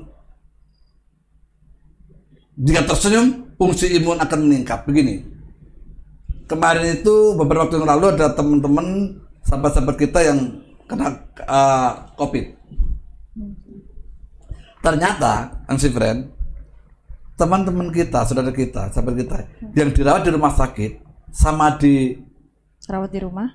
jika 2.56 2.88
tersenyum, 2.88 3.52
fungsi 3.60 4.00
imun 4.00 4.16
akan 4.16 4.48
meningkat. 4.48 4.88
Begini, 4.88 5.35
kemarin 6.46 6.98
itu 6.98 7.34
beberapa 7.34 7.66
waktu 7.66 7.82
yang 7.82 7.90
lalu 7.90 8.06
ada 8.16 8.32
teman-teman 8.34 9.18
sahabat-sahabat 9.42 9.96
kita 9.98 10.18
yang 10.22 10.38
kena 10.86 11.26
uh, 11.46 12.10
COVID. 12.18 12.54
Ternyata, 14.82 15.62
Ansi 15.66 15.90
Friend, 15.90 16.30
teman-teman 17.34 17.90
kita, 17.90 18.22
saudara 18.22 18.54
kita, 18.54 18.94
sahabat 18.94 19.14
kita 19.18 19.36
yang 19.74 19.90
dirawat 19.90 20.22
di 20.22 20.30
rumah 20.30 20.54
sakit 20.54 21.02
sama 21.34 21.74
di 21.74 22.22
Rawat 22.86 23.10
di 23.10 23.18
rumah 23.18 23.50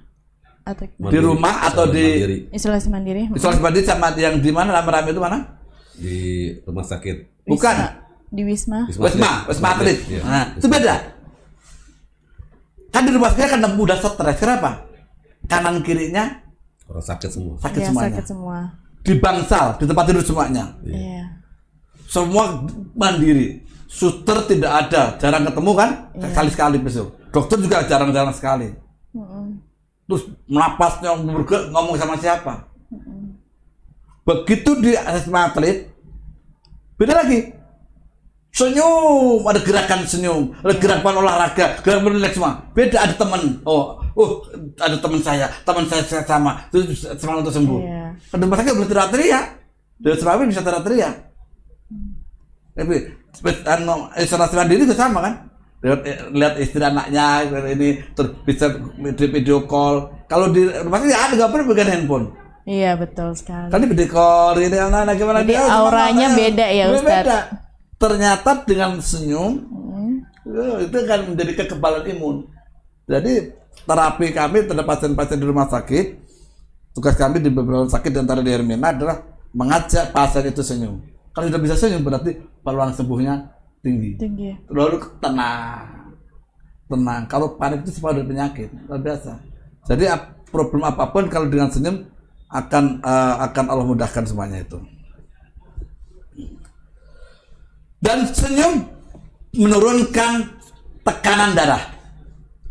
atau 0.67 0.86
di 0.91 1.19
rumah 1.23 1.56
atau 1.71 1.88
di 1.88 2.04
Mandiri. 2.04 2.38
isolasi 2.51 2.91
mandiri? 2.91 3.23
isolasi 3.32 3.63
mandiri 3.63 3.88
sama 3.88 4.12
yang 4.19 4.43
di 4.43 4.51
mana 4.51 4.75
rame-rame 4.75 5.15
itu 5.15 5.23
mana? 5.23 5.58
di 5.95 6.51
rumah 6.67 6.84
sakit 6.84 7.32
Bukan. 7.47 7.75
Di 8.32 8.43
Wisma. 8.47 8.88
Wisma, 8.88 9.43
Wisma 9.43 9.67
Atlet. 9.75 9.99
Iya. 10.08 10.21
Nah, 10.23 10.45
itu 10.56 10.67
beda. 10.71 10.95
Kan 12.91 13.08
di 13.08 13.12
rumah 13.15 13.32
sakit 13.32 13.47
kan 13.56 13.63
mudah 13.73 13.97
stres. 13.97 14.38
Kenapa? 14.38 14.86
Kanan 15.47 15.82
kirinya 15.82 16.43
orang 16.91 17.01
sakit 17.08 17.30
semua 17.32 17.56
sakit 17.58 17.80
Iya, 17.82 17.88
semuanya. 17.88 18.08
sakit 18.12 18.25
semua. 18.27 18.58
Di 19.01 19.13
bangsal, 19.17 19.67
di 19.80 19.86
tempat 19.88 20.06
tidur 20.12 20.21
semuanya. 20.21 20.75
Iya. 20.84 21.23
Semua 22.06 22.67
mandiri. 22.93 23.63
Suster 23.91 24.47
tidak 24.47 24.71
ada, 24.88 25.19
jarang 25.19 25.43
ketemu 25.43 25.71
kan? 25.75 25.89
Sekali-sekali 26.15 26.77
besok. 26.80 27.12
Dokter 27.32 27.60
juga 27.60 27.84
jarang-jarang 27.88 28.32
sekali. 28.32 28.71
Mm-mm. 29.12 29.60
Terus 30.08 30.32
melapasnya 30.47 31.12
ngomong 31.71 31.95
sama 31.99 32.15
siapa? 32.15 32.67
Begitu 34.23 34.77
di 34.80 34.95
Wisma 34.95 35.49
Atlet, 35.51 35.91
beda 36.95 37.23
lagi. 37.23 37.51
Senyum, 38.52 39.48
ada 39.48 39.64
gerakan 39.64 40.04
senyum, 40.04 40.52
ada 40.60 40.76
gerakan 40.76 41.24
olahraga, 41.24 41.80
gerakan 41.80 42.20
relax 42.20 42.36
semua. 42.36 42.60
Beda 42.76 43.00
ada 43.00 43.16
teman. 43.16 43.64
Oh, 43.64 43.96
oh, 44.12 44.44
ada 44.76 45.00
teman 45.00 45.24
saya, 45.24 45.48
teman 45.64 45.88
saya, 45.88 46.04
saya 46.04 46.24
sama, 46.28 46.60
terus 46.68 47.00
semangat 47.16 47.48
untuk 47.48 47.56
sembuh. 47.56 47.80
Iya. 47.80 48.04
Kan 48.28 48.38
di 48.38 48.44
rumah 48.44 48.60
sakit 48.60 48.74
boleh 48.76 48.90
teriak-teriak. 48.92 49.46
Dari 50.04 50.50
bisa 50.52 50.62
teriak-teriak. 50.68 51.16
Tapi 52.76 52.96
isolasi 54.20 54.56
mandiri 54.60 54.84
itu 54.84 54.96
sama 55.00 55.24
kan? 55.24 55.34
Lihat, 55.82 56.00
lihat 56.36 56.54
istri 56.60 56.84
anaknya 56.84 57.48
ini 57.72 58.04
terus 58.14 58.36
bisa 58.44 58.68
video, 59.16 59.64
call. 59.64 60.12
Kalau 60.28 60.52
di 60.52 60.68
rumah 60.68 61.00
sakit 61.00 61.16
ada 61.16 61.34
nggak 61.40 61.52
pernah 61.56 61.66
pegang 61.72 61.88
handphone. 61.88 62.26
Iya, 62.68 63.00
betul 63.00 63.32
sekali. 63.32 63.72
Kan 63.72 63.88
video 63.88 64.12
call 64.12 64.60
ini 64.60 64.76
anak-anak 64.76 65.16
gimana 65.16 65.40
Jadi 65.40 65.56
dia, 65.56 65.64
auranya 65.72 66.28
semangat, 66.28 66.40
beda 66.44 66.66
ya, 66.68 66.84
Beda. 67.00 67.40
Ternyata 68.02 68.66
dengan 68.66 68.98
senyum 68.98 69.62
Hmm. 69.62 70.26
eh, 70.50 70.90
itu 70.90 70.98
kan 71.06 71.22
menjadi 71.30 71.54
kekebalan 71.64 72.04
imun. 72.18 72.50
Jadi 73.06 73.54
terapi 73.86 74.34
kami 74.34 74.66
terhadap 74.66 74.90
pasien-pasien 74.90 75.38
di 75.38 75.46
rumah 75.46 75.70
sakit, 75.70 76.18
tugas 76.98 77.14
kami 77.14 77.38
di 77.38 77.54
beberapa 77.54 77.86
rumah 77.86 77.94
sakit 77.94 78.12
antara 78.18 78.42
di 78.42 78.50
Hermina 78.50 78.90
adalah 78.90 79.22
mengajak 79.54 80.10
pasien 80.10 80.50
itu 80.50 80.66
senyum. 80.66 80.98
Kalau 81.32 81.46
sudah 81.48 81.62
bisa 81.62 81.76
senyum 81.78 82.02
berarti 82.02 82.42
peluang 82.66 82.92
sembuhnya 82.98 83.54
tinggi. 83.86 84.18
Tinggi. 84.18 84.50
Lalu 84.74 84.98
tenang, 85.22 86.18
tenang. 86.90 87.22
Kalau 87.30 87.54
panik 87.56 87.86
itu 87.86 88.02
dari 88.02 88.26
penyakit, 88.26 88.70
luar 88.90 89.02
biasa. 89.02 89.38
Jadi 89.86 90.10
problem 90.50 90.84
apa 90.90 91.10
pun 91.14 91.30
kalau 91.30 91.48
dengan 91.48 91.70
senyum 91.70 92.06
akan 92.50 92.84
eh, 93.06 93.36
akan 93.46 93.66
Allah 93.70 93.86
mudahkan 93.86 94.26
semuanya 94.26 94.66
itu. 94.66 94.82
Dan 98.02 98.26
senyum 98.34 98.82
menurunkan 99.54 100.58
tekanan 101.06 101.54
darah. 101.54 101.94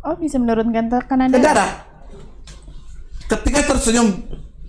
Oh, 0.02 0.18
bisa 0.18 0.42
menurunkan 0.42 0.90
tekanan 0.90 1.30
darah. 1.30 1.44
darah. 1.44 1.70
Ketika 3.30 3.60
tersenyum 3.70 4.10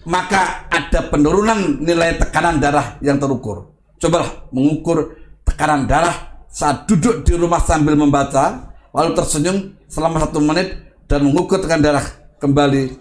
maka 0.06 0.70
ada 0.70 1.10
penurunan 1.10 1.82
nilai 1.82 2.18
tekanan 2.18 2.62
darah 2.62 2.98
yang 3.02 3.18
terukur. 3.18 3.74
Cobalah 4.02 4.50
mengukur 4.54 5.18
tekanan 5.46 5.86
darah 5.86 6.46
saat 6.50 6.90
duduk 6.90 7.26
di 7.26 7.38
rumah 7.38 7.62
sambil 7.62 7.94
membaca, 7.98 8.74
lalu 8.94 9.18
tersenyum 9.18 9.58
selama 9.90 10.22
satu 10.26 10.42
menit 10.42 10.78
dan 11.06 11.26
mengukur 11.26 11.62
tekanan 11.62 11.86
darah 11.86 12.06
kembali 12.42 12.98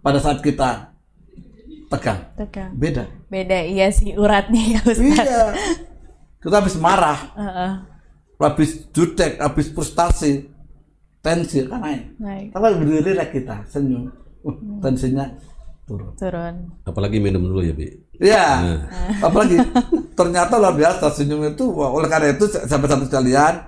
pada 0.00 0.18
saat 0.20 0.40
kita 0.40 0.92
tegang. 1.92 2.20
Tegang. 2.36 2.70
Beda. 2.72 3.04
Beda 3.28 3.58
iya 3.64 3.92
sih 3.92 4.16
uratnya 4.16 4.76
ya, 4.76 4.80
Ustaz. 4.84 5.28
Iya. 5.28 5.44
Kita 6.42 6.58
habis 6.58 6.74
marah, 6.74 7.18
Heeh. 7.32 7.72
habis 8.36 8.90
jutek, 8.90 9.38
habis 9.38 9.70
frustasi, 9.70 10.50
tensi 11.22 11.62
kan 11.64 11.78
naik. 11.80 12.02
Naik. 12.18 12.46
Tapi 12.50 12.66
berdiri 12.76 13.00
rileks 13.08 13.30
kita, 13.30 13.56
senyum, 13.70 14.10
uh, 14.42 14.54
tensinya 14.82 15.30
turun. 15.86 16.10
Turun. 16.14 16.54
apalagi 16.82 17.18
minum 17.18 17.42
dulu 17.42 17.62
ya 17.62 17.70
bi 17.70 17.94
Iya, 18.18 18.46
Nah. 18.58 18.82
apalagi 19.26 19.58
ternyata 20.14 20.54
luar 20.54 20.74
biasa 20.74 21.10
senyum 21.10 21.42
itu. 21.48 21.66
Wah, 21.68 21.90
oleh 21.90 22.06
karena 22.06 22.30
itu 22.30 22.46
sampai 22.46 22.86
satu 22.86 23.06
sekalian, 23.06 23.62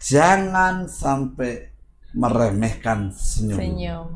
jangan 0.00 0.86
sampai 0.86 1.70
meremehkan 2.12 3.10
senyum. 3.10 3.58
Senyum. 3.58 4.06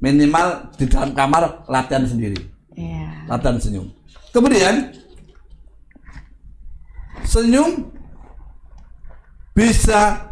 Minimal 0.00 0.68
di 0.76 0.84
dalam 0.84 1.12
kamar 1.12 1.64
latihan 1.64 2.04
sendiri, 2.04 2.36
Iya. 2.72 3.24
latihan 3.24 3.56
senyum. 3.56 3.88
Kemudian 4.32 4.92
senyum 7.24 7.90
bisa 9.54 10.24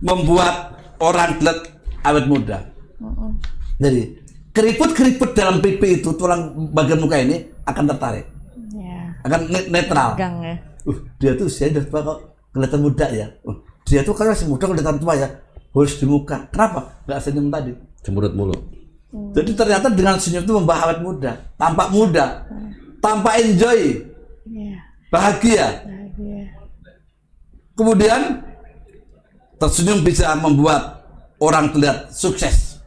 membuat 0.00 0.76
orang 0.98 1.36
terlihat 1.36 1.58
awet 2.02 2.24
muda. 2.26 2.58
Mm-mm. 3.00 3.36
Jadi 3.80 4.02
keriput-keriput 4.52 5.30
dalam 5.32 5.60
pipi 5.60 6.00
itu 6.00 6.12
tulang 6.16 6.72
bagian 6.72 7.00
muka 7.00 7.16
ini 7.16 7.48
akan 7.64 7.84
tertarik, 7.86 8.26
Iya. 8.72 9.16
akan 9.24 9.40
ne- 9.48 9.68
netral. 9.68 10.16
Tegang 10.16 10.36
ya. 10.44 10.54
Uh, 10.88 10.98
dia 11.20 11.36
tuh 11.36 11.46
usia 11.48 11.68
udah 11.68 11.84
tua 11.84 12.00
kok 12.00 12.18
kelihatan 12.52 12.80
muda 12.80 13.06
ya. 13.12 13.26
Uh, 13.44 13.56
dia 13.84 14.00
tuh 14.00 14.16
kan 14.16 14.32
masih 14.32 14.48
muda 14.48 14.64
kelihatan 14.64 14.96
tua 14.96 15.14
ya. 15.16 15.28
Harus 15.70 15.96
di 15.96 16.06
muka. 16.08 16.50
Kenapa? 16.50 16.98
Gak 17.06 17.20
senyum 17.22 17.46
tadi. 17.46 17.70
cemberut 18.00 18.32
mulu 18.32 18.56
Jadi 19.36 19.52
ternyata 19.52 19.92
dengan 19.92 20.16
senyum 20.16 20.40
itu 20.40 20.56
membawa 20.56 20.88
awet 20.88 21.04
muda, 21.04 21.36
tampak 21.60 21.92
muda, 21.92 22.48
tampak 22.98 23.44
enjoy, 23.44 24.08
Iya. 24.48 24.80
Bahagia. 25.10 25.84
Bahagia. 25.84 26.42
Kemudian 27.74 28.20
tersenyum 29.60 30.00
bisa 30.06 30.32
membuat 30.38 31.04
orang 31.42 31.74
terlihat 31.74 32.14
sukses. 32.14 32.80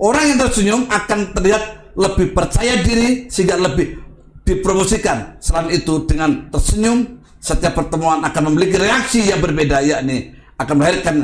Orang 0.00 0.24
yang 0.32 0.38
tersenyum 0.40 0.88
akan 0.88 1.36
terlihat 1.36 1.92
lebih 1.92 2.32
percaya 2.32 2.80
diri 2.80 3.28
sehingga 3.28 3.60
lebih 3.60 4.00
dipromosikan. 4.46 5.36
Selain 5.44 5.68
itu 5.68 6.08
dengan 6.08 6.48
tersenyum 6.48 7.20
setiap 7.36 7.76
pertemuan 7.76 8.24
akan 8.24 8.42
memiliki 8.48 8.80
reaksi 8.80 9.28
yang 9.28 9.44
berbeda 9.44 9.84
yakni 9.84 10.32
akan 10.58 10.74
melahirkan 10.74 11.16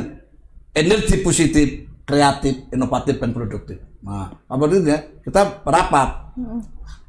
energi 0.71 1.19
positif, 1.25 1.67
kreatif, 2.05 2.69
inovatif 2.69 3.17
dan 3.17 3.33
produktif. 3.33 3.81
Nah, 4.05 4.29
apa 4.45 4.63
itu 4.69 4.85
ya? 4.85 4.99
Kita 5.25 5.65
rapat 5.65 6.37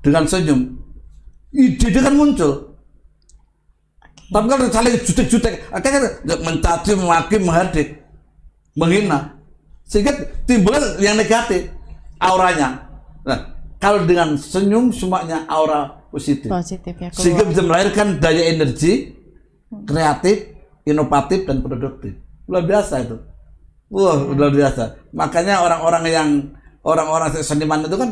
dengan 0.01 0.25
senyum, 0.25 0.61
ide 1.57 1.87
itu 1.89 2.01
kan 2.05 2.13
muncul. 2.13 2.77
Tapi 4.27 4.47
kalau 4.51 4.67
saling 4.75 4.95
jutek-jutek, 5.07 5.55
akhirnya 5.71 6.19
mencaci, 6.27 6.99
memaki, 6.99 7.37
menghardik, 7.39 7.89
menghina, 8.75 9.39
sehingga 9.87 10.13
timbul 10.45 10.75
yang 10.99 11.15
negatif 11.15 11.71
auranya. 12.19 12.91
Nah, 13.23 13.55
kalau 13.79 14.03
dengan 14.03 14.35
senyum 14.35 14.91
semuanya 14.91 15.47
aura 15.47 16.03
positif, 16.11 16.51
Positif 16.51 16.95
ya. 16.99 17.09
keluar. 17.15 17.23
sehingga 17.23 17.45
bisa 17.47 17.63
melahirkan 17.63 18.19
daya 18.19 18.51
energi 18.51 19.15
kreatif, 19.87 20.59
inovatif 20.83 21.47
dan 21.47 21.63
produktif. 21.63 22.13
Luar 22.51 22.67
biasa 22.67 22.95
itu. 23.07 23.17
Wah, 23.95 24.19
luar 24.27 24.51
biasa. 24.51 25.15
Makanya 25.15 25.63
orang-orang 25.63 26.05
yang 26.11 26.29
orang-orang 26.83 27.31
seniman 27.47 27.87
itu 27.87 27.95
kan 27.95 28.11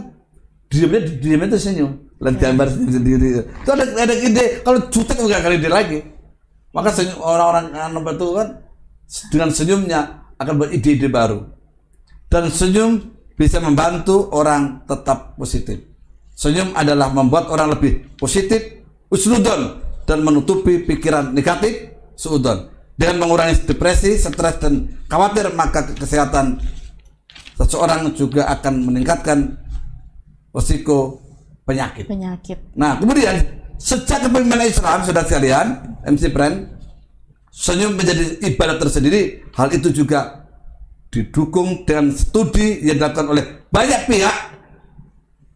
diamnya 0.75 1.01
diamnya 1.23 1.47
itu 1.55 1.59
senyum. 1.71 1.91
Lihat 2.19 2.37
gambar 2.43 2.67
sendiri. 2.75 3.29
Itu 3.63 3.71
ada 3.71 3.85
ada 3.87 4.15
ide. 4.19 4.67
Kalau 4.67 4.91
jutek 4.91 5.23
bukan 5.23 5.39
kali 5.39 5.57
ide 5.63 5.71
lagi. 5.71 5.99
Maka 6.75 6.91
senyum 6.91 7.23
orang-orang 7.23 7.71
anu 7.79 8.03
itu 8.03 8.27
kan 8.35 8.49
dengan 9.31 9.51
senyumnya 9.55 10.01
akan 10.43 10.55
beride-ide 10.59 11.07
baru. 11.07 11.47
Dan 12.27 12.51
senyum 12.51 13.15
bisa 13.39 13.63
membantu 13.63 14.35
orang 14.35 14.83
tetap 14.91 15.39
positif. 15.39 15.79
Senyum 16.35 16.75
adalah 16.75 17.15
membuat 17.15 17.47
orang 17.47 17.79
lebih 17.79 18.19
positif, 18.19 18.83
usnudon 19.07 19.79
dan 20.03 20.19
menutupi 20.27 20.83
pikiran 20.83 21.31
negatif, 21.31 21.95
suudon. 22.19 22.75
Dengan 22.95 23.27
mengurangi 23.27 23.67
depresi, 23.67 24.19
stres 24.19 24.59
dan 24.63 24.87
khawatir 25.11 25.51
maka 25.55 25.95
kesehatan 25.95 26.63
seseorang 27.59 28.15
juga 28.15 28.47
akan 28.51 28.87
meningkatkan 28.87 29.64
risiko 30.55 31.21
penyakit. 31.67 32.07
penyakit. 32.07 32.59
Nah, 32.79 32.97
kemudian 33.03 33.35
sejak 33.75 34.23
kepemimpinan 34.25 34.71
Islam, 34.71 35.03
sudah 35.03 35.27
sekalian, 35.27 35.67
MC 36.07 36.31
Brand, 36.31 36.71
senyum 37.51 37.99
menjadi 37.99 38.39
ibadah 38.55 38.79
tersendiri. 38.79 39.43
Hal 39.59 39.75
itu 39.75 39.91
juga 39.91 40.47
didukung 41.11 41.87
dengan 41.87 42.11
studi 42.15 42.83
yang 42.83 42.99
dilakukan 42.99 43.27
oleh 43.31 43.45
banyak 43.71 44.11
pihak 44.11 44.37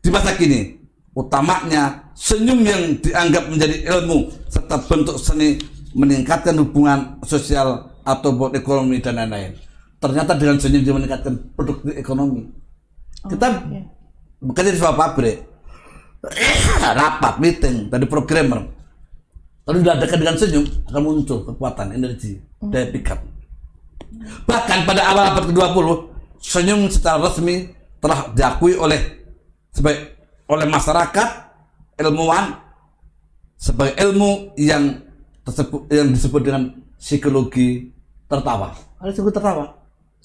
di 0.03 0.09
masa 0.11 0.35
kini. 0.35 0.79
Utamanya 1.15 2.15
senyum 2.15 2.63
yang 2.63 2.95
dianggap 3.03 3.51
menjadi 3.51 3.91
ilmu 3.91 4.31
serta 4.47 4.79
bentuk 4.87 5.19
seni 5.19 5.59
meningkatkan 5.99 6.55
hubungan 6.63 7.19
sosial 7.27 7.91
atau 8.07 8.31
ekonomi 8.55 9.03
dan 9.03 9.19
lain-lain. 9.19 9.59
Ternyata 9.99 10.39
dengan 10.39 10.63
senyum 10.63 10.83
dia 10.87 10.95
meningkatkan 10.95 11.35
produk 11.59 11.83
ekonomi. 11.99 12.47
Kita 13.27 13.47
oke. 13.51 13.98
Bekerja 14.39 14.71
di 14.75 14.79
sebuah 14.79 14.97
pabrik, 14.97 15.37
rapat, 16.99 17.35
meeting, 17.43 17.91
dari 17.91 18.07
programmer. 18.07 18.67
Lalu 19.69 19.85
diadakan 19.85 20.19
dengan 20.19 20.37
senyum 20.41 20.65
akan 20.89 21.01
muncul 21.05 21.45
kekuatan, 21.45 21.93
energi, 21.93 22.41
daya 22.65 22.89
pikat. 22.89 23.21
Bahkan 24.49 24.89
pada 24.89 25.13
awal 25.13 25.37
abad 25.37 25.45
ke-20, 25.53 25.87
senyum 26.41 26.89
secara 26.89 27.21
resmi 27.21 27.69
telah 28.01 28.33
diakui 28.33 28.79
oleh 28.81 29.21
sebagai 29.69 30.17
oleh 30.49 30.65
masyarakat, 30.65 31.29
ilmuwan 32.01 32.57
sebagai 33.61 34.01
ilmu 34.01 34.57
yang 34.57 35.05
tersebut 35.45 35.85
yang 35.93 36.09
disebut 36.17 36.41
dengan 36.41 36.63
psikologi 36.97 37.93
tertawa. 38.25 38.73
Ada 39.03 39.13
psikologi 39.13 39.37
tertawa. 39.37 39.78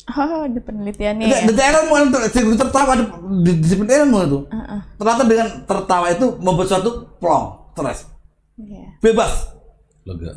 Oh, 0.04 0.44
ada 0.44 0.60
penelitiannya 0.60 1.26
ya. 1.32 1.48
di 1.48 1.56
ilmu 1.56 1.94
untuk 1.96 2.20
psikologi 2.28 2.60
tertawa 2.60 2.92
di, 3.00 3.06
di 3.40 3.52
disiplin 3.64 3.88
ilmu 3.88 4.18
itu. 4.28 4.40
Heeh. 4.52 4.80
Ternyata 5.00 5.24
dengan 5.24 5.48
tertawa 5.64 6.06
itu 6.12 6.26
membuat 6.44 6.68
suatu 6.68 7.08
plong, 7.24 7.72
stres, 7.72 8.12
Iya. 8.60 9.00
bebas 9.00 9.32
lega 10.04 10.36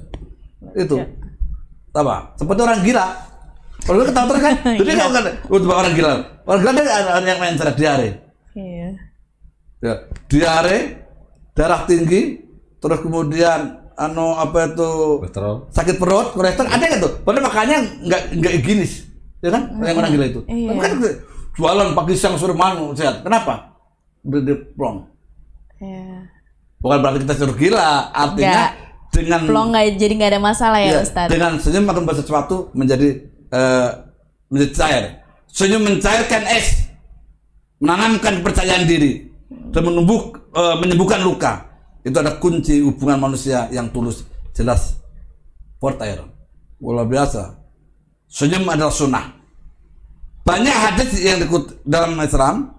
itu. 0.79 0.96
Tawa. 1.90 2.37
Seperti 2.38 2.61
orang 2.62 2.81
gila. 2.87 3.07
Kalau 3.83 3.96
lu 4.02 4.05
ketawa 4.07 4.26
terus 4.31 4.42
kan, 4.42 4.55
jadi 4.81 4.90
nggak 4.94 5.11
kan, 5.11 5.24
untuk 5.50 5.70
orang 5.74 5.92
gila. 5.98 6.12
Orang 6.46 6.59
gila 6.62 6.72
dia 6.74 6.85
ada 6.87 7.11
ada 7.18 7.26
yang 7.26 7.40
main 7.42 7.55
stres 7.59 7.74
diare. 7.74 8.09
Iya. 8.55 8.88
Ya, 9.83 9.94
diare, 10.31 10.79
darah 11.52 11.83
tinggi, 11.85 12.38
terus 12.79 13.02
kemudian 13.02 13.83
anu 13.96 14.37
apa 14.37 14.72
itu 14.72 14.88
kolesterol 15.24 15.68
sakit 15.72 15.96
perut, 15.98 16.33
kolesterol 16.33 16.70
ada 16.70 16.85
nggak 16.87 17.00
tuh? 17.02 17.12
Padahal 17.26 17.44
makanya 17.50 17.76
nggak 18.05 18.22
nggak 18.40 18.52
higienis, 18.61 18.92
ya 19.40 19.51
kan? 19.53 19.62
Yang 19.81 19.96
orang 19.99 20.11
gila 20.12 20.27
itu. 20.27 20.40
Iya. 20.46 20.68
Tapi 20.72 20.81
kan 20.81 20.92
jualan 21.57 21.88
pagi 21.96 22.14
siang 22.16 22.35
sore 22.37 22.53
malam 22.53 22.92
sehat. 22.92 23.25
Kenapa? 23.25 23.77
Di 24.22 24.55
plong. 24.75 25.07
Iya. 25.81 26.29
Bukan 26.77 26.99
berarti 27.01 27.18
kita 27.25 27.35
suruh 27.35 27.57
gila, 27.57 28.12
artinya 28.12 28.68
Nggak. 28.68 28.70
dengan 29.09 29.40
Plong 29.49 29.68
nggak 29.72 29.85
jadi 29.96 30.12
nggak 30.12 30.31
ada 30.37 30.40
masalah 30.44 30.79
ya, 30.85 30.92
Iya, 30.92 30.99
Ustaz. 31.09 31.27
dengan 31.33 31.53
senyum 31.57 31.88
akan 31.88 32.01
membuat 32.05 32.18
sesuatu 32.20 32.57
menjadi 32.77 33.09
eh, 33.49 33.88
menjadi 34.53 34.70
cair. 34.77 35.05
Senyum 35.49 35.83
mencairkan 35.88 36.44
es, 36.53 36.92
menanamkan 37.81 38.44
kepercayaan 38.44 38.85
diri 38.85 39.25
dan 39.72 39.83
menumbuh 39.88 40.37
eh, 40.53 40.77
menyembuhkan 40.85 41.25
luka. 41.25 41.64
Itu 42.05 42.20
ada 42.20 42.37
kunci 42.38 42.85
hubungan 42.85 43.18
manusia 43.18 43.66
yang 43.72 43.88
tulus, 43.90 44.22
jelas, 44.53 45.01
portair. 45.81 46.22
Luar 46.79 47.09
biasa. 47.09 47.57
Senyum 48.26 48.66
adalah 48.66 48.92
sunnah. 48.92 49.26
Banyak 50.46 50.76
hadis 50.76 51.18
yang 51.18 51.42
dikut 51.42 51.82
dalam 51.82 52.14
Islam 52.22 52.70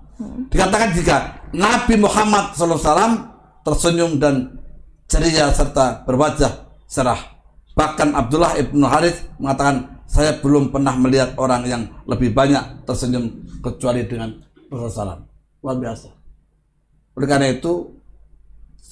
dikatakan 0.48 0.90
jika 0.96 1.16
Nabi 1.52 2.00
Muhammad 2.00 2.56
SAW 2.56 3.28
tersenyum 3.68 4.16
dan 4.20 4.56
ceria 5.08 5.52
serta 5.52 6.08
berwajah 6.08 6.68
cerah. 6.88 7.20
Bahkan 7.76 8.16
Abdullah 8.16 8.56
ibnu 8.58 8.88
Harith 8.88 9.28
mengatakan 9.38 10.02
saya 10.08 10.40
belum 10.40 10.72
pernah 10.72 10.96
melihat 10.96 11.36
orang 11.36 11.68
yang 11.68 11.84
lebih 12.08 12.32
banyak 12.32 12.88
tersenyum 12.88 13.44
kecuali 13.60 14.08
dengan 14.08 14.32
Rasulullah. 14.72 15.20
Luar 15.60 15.76
biasa. 15.76 16.08
Oleh 17.20 17.28
karena 17.28 17.48
itu 17.52 17.92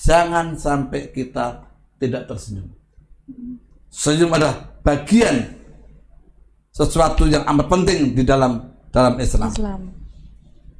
jangan 0.03 0.59
sampai 0.59 1.09
kita 1.15 1.63
tidak 1.97 2.27
tersenyum. 2.27 2.67
Senyum 3.87 4.29
adalah 4.35 4.75
bagian 4.83 5.55
sesuatu 6.75 7.23
yang 7.23 7.47
amat 7.47 7.71
penting 7.71 8.11
di 8.11 8.27
dalam 8.27 8.59
dalam 8.91 9.15
Islam. 9.15 9.47
Islam. 9.47 9.81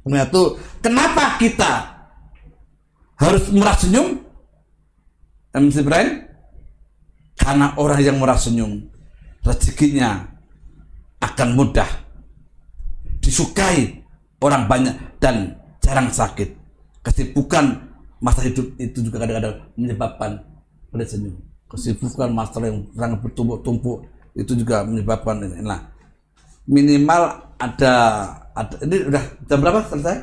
Nah 0.04 0.28
itu 0.28 0.42
kenapa 0.84 1.40
kita 1.40 1.72
harus 3.16 3.48
murah 3.48 3.72
senyum? 3.80 4.20
MC 5.56 5.80
Brian? 5.80 6.28
Karena 7.40 7.72
orang 7.80 8.00
yang 8.04 8.20
murah 8.20 8.36
senyum 8.36 8.92
rezekinya 9.40 10.36
akan 11.24 11.48
mudah 11.56 11.88
disukai 13.24 14.04
orang 14.44 14.68
banyak 14.68 14.92
dan 15.16 15.56
jarang 15.80 16.12
sakit. 16.12 16.52
Kesibukan 17.00 17.88
masa 18.20 18.44
hidup 18.44 18.68
itu 18.76 19.00
juga 19.00 19.24
kadang-kadang 19.24 19.64
menyebabkan 19.80 20.44
pada 20.92 21.04
senyum. 21.08 21.40
Kesibukan 21.72 22.28
masalah 22.36 22.68
yang 22.68 22.84
sangat 22.92 23.18
bertumpuk-tumpuk 23.24 24.04
itu 24.36 24.52
juga 24.52 24.84
menyebabkan 24.84 25.40
ini. 25.40 25.64
Nah, 25.64 25.88
minimal 26.68 27.40
ada 27.56 27.94
ada 28.52 28.76
ini 28.84 29.08
udah 29.08 29.24
jam 29.48 29.58
berapa 29.64 29.80
selesai? 29.88 30.16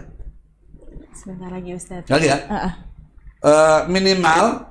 Sebentar 1.17 1.49
lagi 1.49 1.71
Ustaz. 1.73 2.05
Lagi 2.05 2.29
ya? 2.29 2.37
Heeh. 2.37 2.73
Eh, 3.43 3.79
minimal 3.89 4.69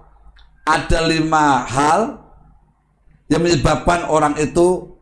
ada 0.62 0.99
lima 1.05 1.66
hal 1.66 2.01
yang 3.26 3.43
menyebabkan 3.43 4.07
orang 4.07 4.38
itu 4.38 4.97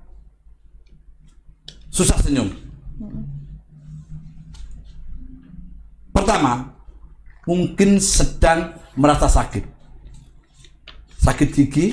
susah 1.92 2.16
senyum. 2.22 2.48
Pertama, 6.10 6.74
mungkin 7.44 7.98
sedang 7.98 8.78
merasa 8.94 9.26
sakit. 9.26 9.66
Sakit 11.20 11.48
gigi, 11.52 11.86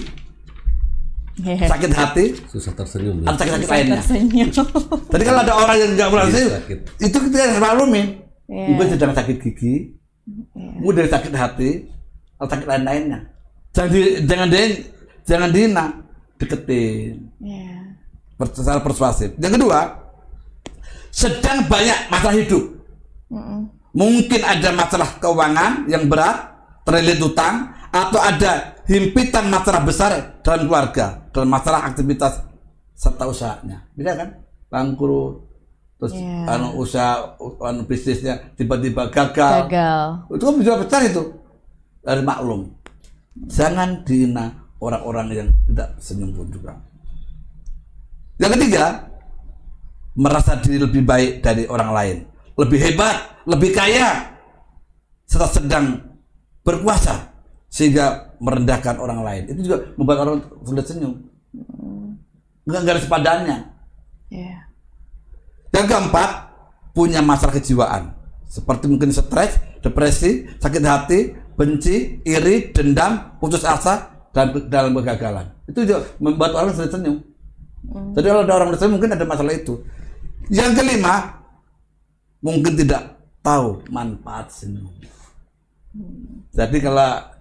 Hehe. 1.38 1.70
sakit 1.70 1.92
hati, 1.94 2.26
susah 2.50 2.74
tersenyum 2.74 3.22
atau 3.22 3.38
sakit-sakit 3.38 3.70
lainnya. 3.70 4.02
Tersenyum. 4.02 4.48
Jadi 5.14 5.24
kalau 5.24 5.40
ada 5.46 5.54
orang 5.54 5.78
yang 5.78 5.92
nggak 5.94 6.10
merasa 6.10 6.34
Iya, 6.34 6.50
sakit. 6.58 6.78
itu 6.98 7.18
kita 7.30 7.36
harus 7.38 7.60
maklumin. 7.62 8.08
Iya. 8.50 8.66
Mungkin 8.68 8.88
sedang 8.90 9.12
sakit 9.14 9.38
gigi, 9.38 9.74
mungkin 10.56 10.96
dari 10.98 11.10
sakit 11.10 11.30
hati, 11.32 11.70
atau 12.36 12.48
sakit 12.48 12.66
lain-lainnya. 12.66 13.20
Jangan 13.70 13.90
di, 13.92 14.02
jangan 14.26 14.48
di, 14.50 14.62
jangan 15.24 15.50
dihina, 15.52 15.86
deketin. 16.36 17.30
Iya. 17.38 17.70
Per- 18.34 18.54
secara 18.54 18.82
persuasif. 18.82 19.38
Yang 19.38 19.62
kedua, 19.62 19.80
sedang 21.10 21.66
banyak 21.66 22.00
masalah 22.10 22.34
hidup. 22.34 22.64
Mungkin 23.94 24.42
ada 24.42 24.70
masalah 24.72 25.10
keuangan 25.18 25.86
yang 25.86 26.06
berat, 26.06 26.54
terlilit 26.82 27.18
utang, 27.20 27.76
atau 27.98 28.20
ada 28.22 28.78
himpitan 28.86 29.50
masalah 29.50 29.82
besar 29.82 30.12
dalam 30.45 30.70
keluarga, 30.70 31.28
dalam 31.34 31.50
masalah 31.50 31.89
aktivitas 31.89 32.45
serta 32.93 33.26
usahanya. 33.26 33.89
Bisa 33.98 34.14
kan? 34.14 34.30
Bangkrut, 34.68 35.48
terus 35.98 36.14
Iya. 36.14 36.43
anu 36.54 36.68
usaha, 36.78 37.39
anu 37.39 37.88
bisnisnya 37.88 38.54
tiba-tiba 38.54 39.10
gagal. 39.10 39.68
Gagal. 39.68 40.30
Itu 40.34 40.43
kan 40.43 40.56
bisa 40.60 40.72
besar 40.80 41.02
itu 41.08 41.24
dari 42.04 42.22
maklum. 42.24 42.72
Jangan 43.48 44.02
dihina 44.04 44.50
orang-orang 44.82 45.28
yang 45.34 45.50
tidak 45.70 45.89
senyum 46.02 46.34
pun 46.34 46.50
juga. 46.50 46.74
Yang 48.38 48.52
ketiga, 48.58 48.86
merasa 50.18 50.58
diri 50.58 50.82
lebih 50.82 51.06
baik 51.06 51.45
dari 51.45 51.70
orang 51.70 51.91
lain, 51.93 52.18
lebih 52.58 52.80
hebat, 52.82 53.45
lebih 53.45 53.70
kaya, 53.74 54.34
serta 55.30 55.62
sedang 55.62 56.02
berkuasa 56.66 57.37
sehingga 57.68 58.36
merendahkan 58.39 58.97
orang 58.97 59.22
lain. 59.24 59.43
Itu 59.51 59.59
juga 59.72 59.78
membuat 59.99 60.20
orang 60.24 60.38
sulit 60.63 60.86
senyum. 60.88 61.13
Enggak, 62.68 62.80
enggak 62.84 62.95
ada 62.95 63.03
sepadannya. 63.03 63.57
Iya. 64.32 64.57
Yang 65.72 65.86
keempat, 65.93 66.30
punya 66.95 67.22
masalah 67.22 67.53
kejiwaan. 67.55 68.18
Seperti 68.47 68.89
mungkin 68.89 69.11
stres, 69.11 69.59
depresi, 69.84 70.47
sakit 70.57 70.84
hati, 70.84 71.20
benci, 71.53 72.24
iri, 72.24 72.72
dendam, 72.72 73.38
putus 73.38 73.61
asa, 73.68 74.28
dan 74.32 74.53
dalam 74.72 74.95
kegagalan. 74.97 75.51
Itu 75.68 75.84
juga 75.84 76.07
membuat 76.18 76.55
orang 76.55 76.74
sulit 76.74 76.91
senyum. 76.91 77.18
Jadi 77.88 78.26
kalau 78.26 78.41
ada 78.43 78.53
orang 78.57 78.74
senyum 78.76 78.93
mungkin 78.99 79.11
ada 79.15 79.26
masalah 79.28 79.53
itu. 79.53 79.80
Yang 80.47 80.80
kelima, 80.80 81.43
mungkin 82.39 82.74
tidak 82.80 83.20
tahu 83.43 83.84
manfaat 83.91 84.51
senyum. 84.51 84.91
Jadi 86.51 86.78
kalau 86.82 87.37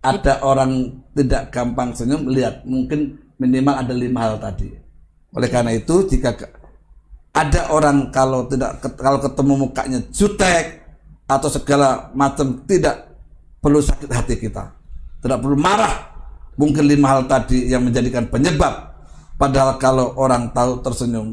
ada 0.00 0.40
orang 0.40 1.04
tidak 1.12 1.52
gampang 1.52 1.92
senyum, 1.92 2.28
lihat 2.32 2.64
mungkin 2.64 3.20
minimal 3.36 3.74
ada 3.76 3.92
lima 3.92 4.18
hal 4.24 4.34
tadi. 4.40 4.72
Oleh 5.36 5.48
karena 5.52 5.76
itu, 5.76 6.08
jika 6.08 6.34
ada 7.30 7.70
orang 7.70 8.10
kalau 8.10 8.48
tidak 8.48 8.82
kalau 8.98 9.20
ketemu 9.22 9.52
mukanya 9.68 10.00
jutek 10.10 10.82
atau 11.30 11.46
segala 11.46 12.10
macam 12.16 12.64
tidak 12.66 13.12
perlu 13.60 13.78
sakit 13.78 14.10
hati 14.10 14.34
kita, 14.40 14.72
tidak 15.20 15.38
perlu 15.38 15.56
marah. 15.56 16.10
Mungkin 16.58 16.84
lima 16.84 17.16
hal 17.16 17.24
tadi 17.24 17.72
yang 17.72 17.86
menjadikan 17.86 18.28
penyebab. 18.28 18.92
Padahal 19.40 19.80
kalau 19.80 20.12
orang 20.20 20.52
tahu 20.52 20.84
tersenyum, 20.84 21.32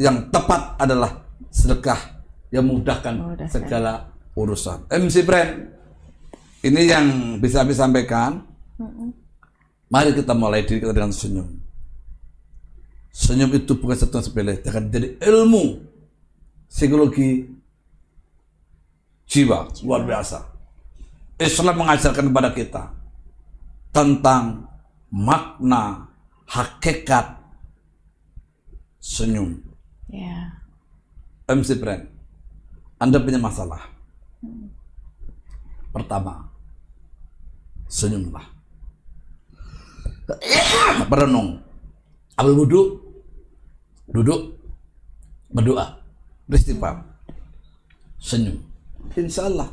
yang 0.00 0.32
tepat 0.32 0.80
adalah 0.80 1.24
sedekah 1.52 2.00
yang 2.48 2.64
memudahkan 2.64 3.12
Memudahkan. 3.16 3.52
segala 3.52 3.92
urusan. 4.32 4.88
MC 4.88 5.24
Brand, 5.24 5.75
ini 6.66 6.90
yang 6.90 7.06
bisa 7.38 7.62
kami 7.62 7.74
sampaikan. 7.74 8.42
Mari 9.86 10.18
kita 10.18 10.34
mulai 10.34 10.66
diri 10.66 10.82
kita 10.82 10.90
dengan 10.90 11.14
senyum. 11.14 11.46
Senyum 13.14 13.54
itu 13.54 13.78
bukan 13.78 13.96
satu 13.96 14.20
sepele, 14.20 14.60
akan 14.60 14.92
jadi 14.92 15.16
ilmu 15.22 15.80
psikologi 16.68 17.48
jiwa 19.30 19.72
luar 19.86 20.02
biasa. 20.04 20.42
Islam 21.40 21.80
mengajarkan 21.80 22.28
kepada 22.28 22.50
kita 22.52 22.82
tentang 23.94 24.68
makna 25.08 26.12
hakikat 26.50 27.40
senyum. 29.00 29.64
Iya. 30.10 30.66
MC 31.46 31.78
Brand, 31.78 32.10
Anda 32.98 33.22
punya 33.22 33.38
masalah. 33.38 33.86
Pertama, 35.94 36.55
senyumlah. 37.86 38.46
Berenung. 41.06 41.62
Ambil 42.36 42.52
wudhu, 42.52 42.82
duduk, 44.12 44.60
berdoa, 45.48 46.04
beristighfar, 46.44 47.00
senyum. 48.20 48.60
Insya 49.16 49.48
Allah, 49.48 49.72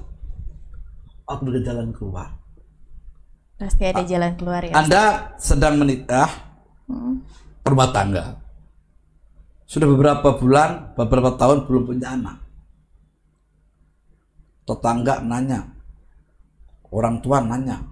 aku 1.27 1.51
ada 1.51 1.59
jalan 1.59 1.91
keluar. 1.91 2.31
Pasti 3.59 3.83
ada 3.83 4.03
jalan 4.07 4.39
keluar 4.39 4.63
ya. 4.63 4.73
Anda 4.79 5.35
sedang 5.35 5.75
menikah, 5.75 6.31
rumah 7.67 7.91
tangga. 7.91 8.39
Sudah 9.67 9.87
beberapa 9.91 10.39
bulan, 10.39 10.95
beberapa 10.95 11.35
tahun 11.35 11.67
belum 11.67 11.83
punya 11.83 12.15
anak. 12.15 12.37
Tetangga 14.63 15.19
nanya, 15.19 15.67
orang 16.87 17.19
tua 17.19 17.43
nanya, 17.43 17.83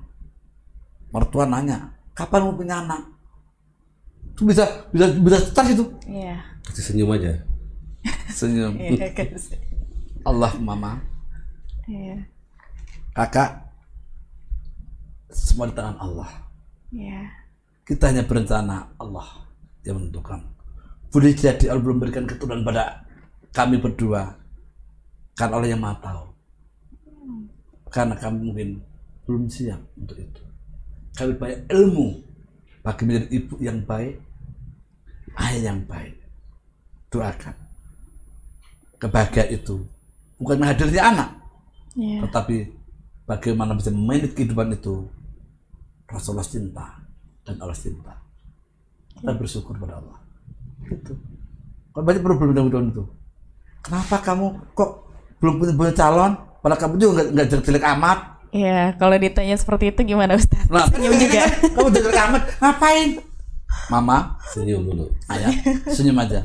mertua 1.12 1.46
nanya, 1.46 1.92
kapan 2.12 2.48
mau 2.48 2.56
punya 2.56 2.82
anak? 2.82 3.02
Itu 4.32 4.48
bisa 4.48 4.64
bisa 4.90 5.12
bisa 5.14 5.38
stres 5.40 5.76
itu. 5.76 5.86
Iya. 6.08 6.40
kasih 6.62 6.94
senyum 6.94 7.10
aja 7.12 7.42
Senyum. 8.32 8.74
Iya 8.78 9.12
kan. 9.18 9.28
Allah 10.22 10.54
mama, 10.58 11.02
Iya. 11.90 12.22
kakak, 13.12 13.66
semua 15.30 15.68
di 15.68 15.74
tangan 15.74 15.98
Allah. 15.98 16.30
Iya. 16.94 17.28
Kita 17.82 18.08
hanya 18.08 18.24
berencana 18.24 18.94
Allah 18.96 19.28
yang 19.84 19.98
menentukan. 19.98 20.40
Boleh 21.12 21.34
jadi 21.34 21.74
Allah 21.74 21.84
belum 21.84 22.00
berikan 22.00 22.24
keturunan 22.24 22.62
pada 22.64 23.04
kami 23.52 23.82
berdua. 23.82 24.38
Karena 25.36 25.58
Allah 25.58 25.70
yang 25.74 25.82
maha 25.82 25.98
tahu. 26.00 26.24
Karena 27.90 28.16
kami 28.16 28.38
mungkin 28.48 28.70
belum 29.26 29.50
siap 29.50 29.82
untuk 29.98 30.16
itu. 30.16 30.42
Kami 31.18 31.34
banyak 31.36 31.62
ilmu 31.70 32.08
bagi 32.82 33.04
menjadi 33.06 33.28
ibu 33.30 33.56
yang 33.62 33.80
baik, 33.84 34.16
ayah 35.38 35.62
yang 35.74 35.80
baik. 35.86 36.16
Doakan. 37.12 37.56
Kebahagiaan 38.98 39.50
itu 39.52 39.76
bukan 40.40 40.64
hadirnya 40.64 41.04
anak, 41.12 41.30
Iya. 41.92 42.24
tetapi 42.24 42.72
bagaimana 43.28 43.76
bisa 43.76 43.92
memanage 43.92 44.32
kehidupan 44.32 44.72
itu 44.72 45.12
Rasulullah 46.08 46.48
cinta 46.48 46.88
dan 47.44 47.56
Allah 47.60 47.76
cinta 47.76 48.16
kita 49.12 49.32
bersyukur 49.36 49.76
pada 49.76 50.00
Allah 50.00 50.20
itu 50.88 51.12
kalau 51.92 52.04
banyak 52.08 52.24
problem 52.24 52.72
daun 52.72 52.96
itu 52.96 53.04
kenapa 53.84 54.24
kamu 54.24 54.56
kok 54.72 54.92
belum 55.44 55.60
punya, 55.60 55.74
punya 55.76 55.94
calon 55.96 56.32
padahal 56.64 56.80
kamu 56.80 56.94
juga 56.96 57.12
nggak 57.12 57.28
nggak 57.36 57.48
jelek-jelek 57.52 57.86
amat 58.00 58.20
Iya, 58.52 59.00
kalau 59.00 59.16
ditanya 59.16 59.56
seperti 59.56 59.96
itu 59.96 60.04
gimana 60.04 60.36
Ustaz? 60.36 60.68
nah. 60.68 60.84
Senyum 60.92 61.16
juga. 61.16 61.48
kamu 61.76 61.88
jelek 61.96 62.20
amat 62.28 62.44
ngapain? 62.60 63.10
Mama. 63.88 64.36
Senyum 64.52 64.84
dulu. 64.84 65.08
Ayah 65.32 65.52
senyum 65.88 66.20
aja. 66.20 66.44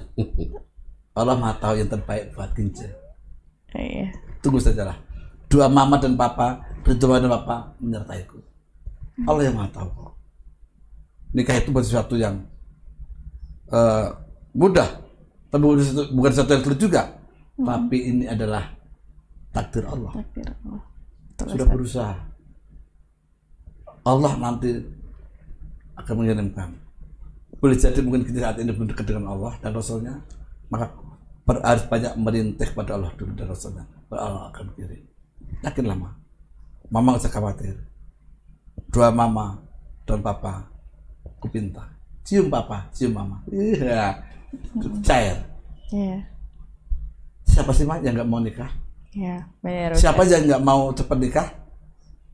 Allah 1.18 1.34
maha 1.34 1.58
tahu 1.58 1.82
yang 1.82 1.90
terbaik 1.90 2.30
buat 2.34 2.54
Kince. 2.54 2.86
Iya. 3.74 4.14
tunggu 4.38 4.62
saja 4.62 4.86
lah. 4.86 4.96
Doa 5.50 5.66
mama 5.66 5.98
dan 5.98 6.14
papa 6.14 6.62
doa 6.86 7.18
dan 7.18 7.26
papa 7.26 7.74
menyertaiku. 7.82 8.38
Allah 9.26 9.50
yang 9.50 9.58
maha 9.58 9.68
tahu 9.74 9.88
kok. 9.90 10.12
Nikah 11.34 11.58
itu 11.58 11.74
bukan 11.74 11.84
sesuatu 11.84 12.14
yang 12.14 12.46
eh, 13.74 14.06
mudah. 14.54 15.02
Tapi 15.50 15.62
bukan 15.62 15.82
sesuatu, 15.82 16.10
bukan 16.14 16.30
sesuatu 16.30 16.52
yang 16.54 16.62
sulit 16.62 16.78
juga. 16.78 17.02
Tapi 17.58 17.98
ini 17.98 18.24
adalah 18.30 18.70
takdir 19.50 19.82
Allah. 19.90 20.14
Takdir 20.22 20.46
Allah. 20.46 20.95
Sudah 21.36 21.68
berusaha. 21.68 22.16
Allah 24.06 24.32
nanti 24.38 24.70
akan 25.98 26.14
mengirimkan. 26.22 26.70
Boleh 27.58 27.76
jadi 27.76 27.98
mungkin 28.04 28.24
kita 28.28 28.46
saat 28.46 28.56
ini 28.60 28.70
belum 28.72 28.88
dekat 28.92 29.08
dengan 29.08 29.32
Allah 29.32 29.56
dan 29.64 29.72
Rasulnya 29.72 30.20
maka 30.68 30.92
harus 31.46 31.84
banyak 31.88 32.12
merintih 32.20 32.68
pada 32.76 32.94
Allah 32.98 33.10
dulu 33.16 33.32
dan 33.34 33.48
Rasulnya. 33.50 33.84
Allah 34.12 34.52
akan 34.52 34.72
kirim. 34.76 35.02
Yakin 35.64 35.84
lama? 35.88 36.14
Mama 36.92 37.18
usah 37.18 37.32
khawatir. 37.32 37.74
Doa 38.92 39.10
mama 39.10 39.58
dan 40.06 40.22
papa 40.22 40.70
ku 41.42 41.50
pinta 41.50 41.96
cium 42.26 42.50
papa 42.50 42.86
cium 42.94 43.14
mama. 43.14 43.42
Iya. 43.50 44.22
Cair. 45.02 45.36
Iya. 45.90 46.18
siapa 47.46 47.70
sih 47.70 47.86
mah 47.86 48.02
yang 48.02 48.18
nggak 48.18 48.26
mau 48.28 48.42
nikah 48.42 48.68
Iya, 49.16 49.48
benar. 49.64 49.96
Siapa 49.96 50.28
yang 50.28 50.44
nggak 50.44 50.60
mau 50.60 50.92
cepat 50.92 51.16
nikah 51.16 51.48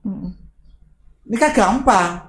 Mm-mm. 0.03 0.35
nikah 1.31 1.55
gampang 1.55 2.27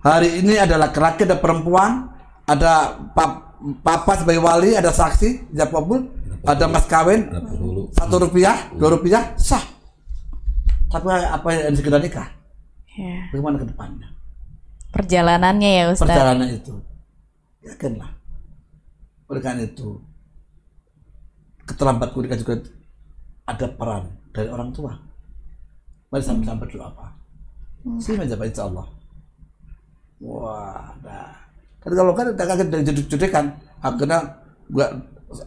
hari 0.00 0.40
ini 0.40 0.56
ada 0.56 0.80
laki-laki, 0.80 1.28
ada 1.28 1.36
perempuan, 1.36 2.08
ada 2.48 2.96
pap, 3.12 3.60
papa 3.84 4.16
sebagai 4.16 4.40
wali, 4.40 4.72
ada 4.72 4.88
saksi, 4.88 5.52
ijab 5.52 5.68
kabul, 5.68 6.08
ada 6.48 6.64
mas 6.64 6.88
kawin, 6.88 7.28
satu 7.92 8.24
rupiah, 8.24 8.72
dua 8.72 8.96
rupiah, 8.96 9.36
sah. 9.36 9.60
Tapi 10.88 11.06
apa 11.12 11.48
yang 11.52 11.76
segera 11.76 12.00
nikah? 12.00 12.28
Ya. 12.96 13.30
Bagaimana 13.30 13.60
ke 13.60 13.66
depannya? 13.68 14.08
Perjalanannya 14.90 15.70
ya 15.70 15.84
Ustaz. 15.92 16.08
Perjalanan 16.10 16.48
itu, 16.50 16.74
yakinlah. 17.62 18.10
Oleh 19.30 19.42
karena 19.44 19.62
itu, 19.62 20.00
keterlambat 21.68 22.10
kuliah 22.10 22.34
juga 22.34 22.58
ada 23.50 23.66
peran 23.66 24.04
dari 24.30 24.46
orang 24.46 24.70
tua. 24.70 24.94
Mari 26.10 26.22
sama-sama 26.22 26.62
berdoa 26.62 26.86
apa? 26.90 27.06
Sih 27.98 28.14
menjawab 28.14 28.46
insya 28.46 28.66
Allah. 28.66 28.86
Wah, 30.20 30.92
dah. 31.00 31.32
Kan 31.80 31.90
kalau 31.96 32.12
kan 32.12 32.28
kita 32.34 32.44
kaget 32.44 32.68
dari 32.68 32.82
judek 32.84 33.30
kan, 33.32 33.56
akhirnya 33.80 34.18
gua 34.68 34.86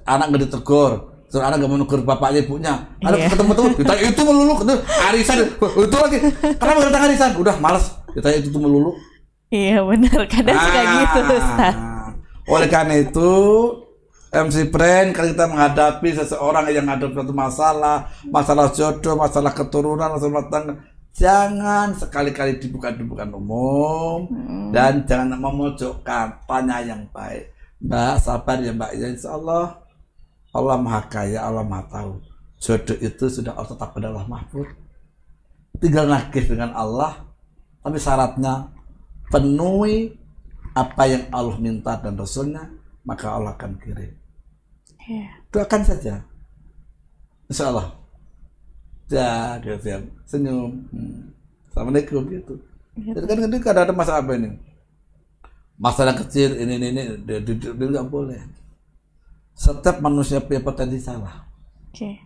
anak 0.08 0.26
nggak 0.34 0.42
ditegur, 0.50 0.92
terus 1.30 1.44
anak 1.46 1.62
nggak 1.62 1.70
mau 1.70 1.78
negur 1.78 2.02
bapaknya 2.02 2.42
ibunya, 2.42 2.74
ada 3.06 3.14
Iya. 3.14 3.30
ketemu 3.30 3.52
tuh, 3.54 3.66
kita 3.84 3.94
itu 4.02 4.22
melulu, 4.26 4.54
itu 4.66 4.76
arisan, 5.14 5.38
itu 5.62 5.98
lagi, 6.00 6.18
kenapa 6.58 6.80
kita 6.90 7.00
arisan? 7.06 7.32
Udah 7.38 7.56
males, 7.62 7.86
kita 8.18 8.28
itu 8.34 8.50
tuh 8.50 8.62
melulu. 8.64 8.98
Iya 9.54 9.86
benar, 9.86 10.26
kadang 10.26 10.58
suka 10.58 10.82
gitu 10.82 11.20
Ustaz. 11.38 11.76
Ah. 11.78 12.10
Oleh 12.50 12.66
karena 12.66 12.96
itu 12.98 13.30
MC 14.34 14.74
Friend 14.74 15.14
kalau 15.14 15.30
kita 15.30 15.46
menghadapi 15.46 16.10
seseorang 16.18 16.66
yang 16.74 16.90
ada 16.90 17.06
suatu 17.06 17.30
masalah, 17.30 18.10
masalah 18.34 18.74
jodoh, 18.74 19.14
masalah 19.14 19.54
keturunan, 19.54 20.10
masalah 20.10 20.50
tangga, 20.50 20.74
jangan 21.14 21.94
sekali-kali 21.94 22.58
dibuka 22.58 22.90
di 22.90 23.06
bukan 23.06 23.30
umum 23.30 24.26
dan 24.74 25.06
jangan 25.06 25.38
memojokkan, 25.38 26.50
tanya 26.50 26.82
yang 26.82 27.06
baik. 27.14 27.54
Mbak 27.78 28.16
sabar 28.26 28.58
ya 28.58 28.74
Mbak 28.74 28.92
ya 28.98 29.08
Insya 29.12 29.38
Allah 29.38 29.84
Allah 30.50 30.78
Maha 30.82 31.02
Kaya, 31.06 31.46
Allah 31.46 31.62
Maha 31.62 31.86
Tahu. 31.94 32.14
Jodoh 32.58 32.98
itu 33.06 33.26
sudah 33.30 33.54
Allah 33.54 33.70
tetap 33.70 33.94
pada 33.94 34.10
Allah 34.10 34.26
Mahfud. 34.26 34.66
Tinggal 35.78 36.10
nagih 36.10 36.46
dengan 36.48 36.74
Allah, 36.74 37.22
tapi 37.86 38.02
syaratnya 38.02 38.72
penuhi 39.30 40.10
apa 40.74 41.04
yang 41.06 41.30
Allah 41.30 41.58
minta 41.62 42.02
dan 42.02 42.18
Rasulnya, 42.18 42.66
maka 43.06 43.30
Allah 43.30 43.54
akan 43.54 43.78
kirim. 43.78 44.23
Iya. 45.10 45.28
Doakan 45.52 45.84
saja. 45.84 46.24
Insya 47.52 47.70
Allah. 47.70 47.88
Ya, 49.12 49.60
dia 49.60 49.76
siap. 49.78 50.04
Senyum. 50.26 50.88
Hmm. 50.90 51.34
Assalamualaikum 51.70 52.24
gitu. 52.30 52.54
Jadi 52.94 53.26
kan 53.26 53.38
itu 53.50 53.58
kadang 53.66 53.84
ada 53.90 53.94
masalah 53.94 54.22
apa 54.22 54.38
ini? 54.38 54.54
Masalah 55.82 56.14
kecil 56.14 56.54
ini 56.62 56.78
ini 56.78 56.88
ini 56.94 57.02
dia, 57.26 57.42
dia, 57.42 57.56
dia, 57.58 57.72
dia 57.74 57.88
nggak 57.90 58.10
boleh. 58.14 58.38
Setiap 59.58 59.98
manusia 60.02 60.38
punya 60.38 60.62
potensi 60.62 61.02
salah. 61.02 61.42
Oke. 61.90 62.22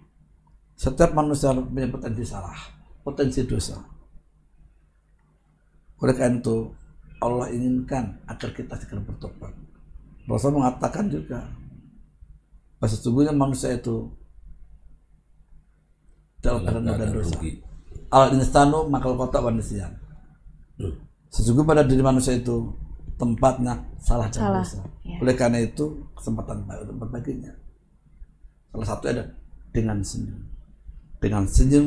Setiap 0.76 1.16
manusia 1.16 1.56
punya 1.56 1.88
potensi 1.88 2.24
salah, 2.28 2.60
potensi 3.02 3.40
dosa. 3.48 3.80
Oleh 5.98 6.14
karena 6.14 6.38
itu, 6.38 6.70
Allah 7.18 7.50
inginkan 7.50 8.22
agar 8.30 8.54
kita 8.54 8.78
segera 8.78 9.02
bertobat. 9.02 9.50
Rasul 10.30 10.54
mengatakan 10.54 11.10
juga, 11.10 11.50
bahwa 12.78 12.90
sesungguhnya 12.90 13.34
manusia 13.34 13.74
itu 13.74 14.10
dalam 16.40 16.62
keadaan 16.64 16.86
dan 16.86 16.94
ada 17.02 17.06
dosa. 17.12 17.34
rugi. 17.36 17.52
Al 18.08 18.32
insanu 18.38 18.88
makal 18.88 19.18
kota 19.18 19.42
wanisian. 19.42 19.92
Hmm. 20.78 20.94
Sesungguhnya 21.34 21.68
pada 21.68 21.84
diri 21.84 22.00
manusia 22.06 22.38
itu 22.38 22.72
tempatnya 23.18 23.82
salah 23.98 24.30
dan 24.30 24.42
Salah, 24.46 24.62
dosa. 24.64 24.80
ya. 25.02 25.18
Oleh 25.20 25.34
karena 25.34 25.60
itu 25.60 26.06
kesempatan 26.14 26.64
baik 26.70 26.86
untuk 26.88 26.98
berbaginya. 27.04 27.52
Salah 28.72 28.88
satu 28.88 29.06
ada 29.10 29.24
dengan 29.74 29.98
senyum. 30.06 30.40
Dengan 31.18 31.44
senyum 31.50 31.86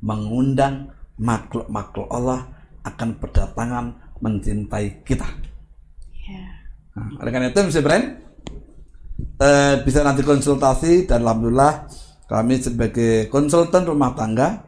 mengundang 0.00 0.88
makhluk-makhluk 1.20 2.08
Allah 2.10 2.48
akan 2.82 3.20
berdatangan 3.20 3.84
mencintai 4.24 5.04
kita. 5.04 5.28
Iya. 6.16 6.44
Nah, 6.96 7.08
oleh 7.20 7.30
karena 7.30 7.48
itu 7.52 7.60
Mr. 7.60 7.82
Brand 7.84 8.04
eh, 9.40 9.74
bisa 9.82 10.02
nanti 10.02 10.22
konsultasi 10.22 11.08
dan 11.08 11.22
alhamdulillah 11.24 11.88
kami 12.28 12.60
sebagai 12.60 13.28
konsultan 13.28 13.86
rumah 13.86 14.14
tangga 14.14 14.62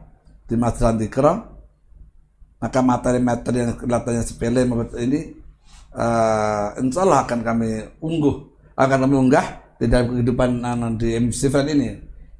di 0.47 0.55
Masjid 0.55 0.87
Antikro 0.87 1.57
maka 2.57 2.79
materi-materi 2.81 3.61
yang 3.61 3.77
kelihatannya 3.77 4.23
sepele 4.25 4.65
maupun 4.65 4.97
ini 4.97 5.19
eh, 5.93 6.67
insya 6.81 7.05
Allah 7.05 7.23
akan 7.23 7.39
kami 7.45 7.69
unggah 8.01 8.37
akan 8.77 8.97
kami 9.09 9.15
unggah 9.17 9.45
di 9.77 9.85
dalam 9.89 10.13
kehidupan 10.13 10.61
anak 10.61 11.01
di 11.01 11.17
MC 11.17 11.49
Friend 11.49 11.69
ini. 11.69 11.89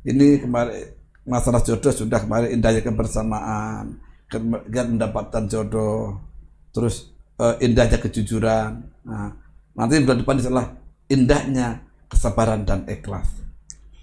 Ini 0.07 0.41
kemarin 0.41 0.93
masalah 1.27 1.61
jodoh 1.61 1.91
sudah 1.91 2.23
kemarin 2.23 2.55
indahnya 2.55 2.79
kebersamaan 2.79 3.99
kemudian 4.31 4.95
mendapatkan 4.95 5.43
jodoh 5.51 6.15
terus 6.71 7.11
eh, 7.41 7.55
indahnya 7.65 7.97
kejujuran. 7.99 8.71
Nah, 9.07 9.33
nanti 9.73 10.01
bulan 10.03 10.19
depan 10.21 10.35
insya 10.39 10.51
Allah 10.53 10.69
indahnya 11.07 11.86
kesabaran 12.07 12.63
dan 12.63 12.87
ikhlas. 12.87 13.27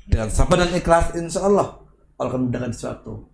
Dengan 0.05 0.29
sabar 0.29 0.65
dan 0.65 0.73
ikhlas 0.77 1.17
insya 1.17 1.49
Allah 1.49 1.81
Allah 2.21 2.31
akan 2.31 2.53
mudahkan 2.53 2.73
sesuatu 2.77 3.29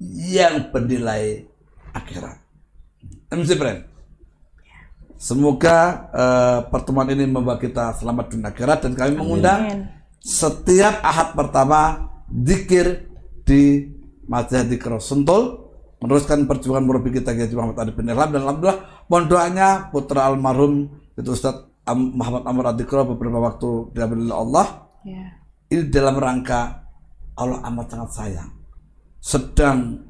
yang 0.00 0.70
bernilai 0.70 1.44
akhirat. 1.92 2.38
MC 3.30 3.58
Brand 3.58 3.96
semoga 5.16 6.08
eh, 6.12 6.58
pertemuan 6.68 7.08
ini 7.08 7.24
membawa 7.24 7.56
kita 7.56 7.96
selamat 7.96 8.36
dunia 8.36 8.48
akhirat 8.52 8.78
dan 8.84 8.92
kami 8.92 9.12
mengundang 9.16 9.60
Amin. 9.64 9.80
setiap 10.20 11.00
ahad 11.00 11.32
pertama 11.32 12.12
zikir 12.28 13.08
di 13.48 13.88
Masjid 14.28 14.68
Dikro 14.68 15.00
Sentul 15.00 15.72
meneruskan 16.04 16.44
perjuangan 16.44 16.84
murabi 16.84 17.16
kita 17.16 17.32
Kiai 17.32 17.48
Muhammad 17.56 17.88
Adi 17.88 17.92
bin 17.96 18.12
Ilham 18.12 18.28
dan 18.28 18.44
alhamdulillah 18.44 19.08
mohon 19.08 19.24
doanya 19.24 19.88
putra 19.88 20.28
almarhum 20.28 20.92
itu 21.16 21.32
Ustaz 21.32 21.64
Am- 21.86 22.12
Muhammad 22.18 22.42
Amr 22.44 22.64
Adikro 22.74 23.06
beberapa 23.14 23.38
waktu 23.38 23.94
oleh 23.94 24.34
Allah 24.34 24.66
Iya. 25.06 25.26
ini 25.70 25.82
dalam 25.86 26.18
rangka 26.18 26.82
Allah 27.38 27.62
amat 27.70 27.86
sangat 27.94 28.10
sayang. 28.10 28.50
Sedang 29.22 30.02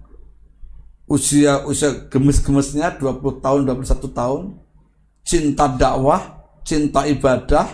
usia 1.04 1.62
usia 1.68 2.08
gemes-gemesnya 2.08 2.96
20 2.96 3.44
tahun 3.44 3.60
21 3.68 4.08
tahun 4.10 4.42
cinta 5.22 5.68
dakwah 5.68 6.42
cinta 6.66 7.04
ibadah 7.06 7.66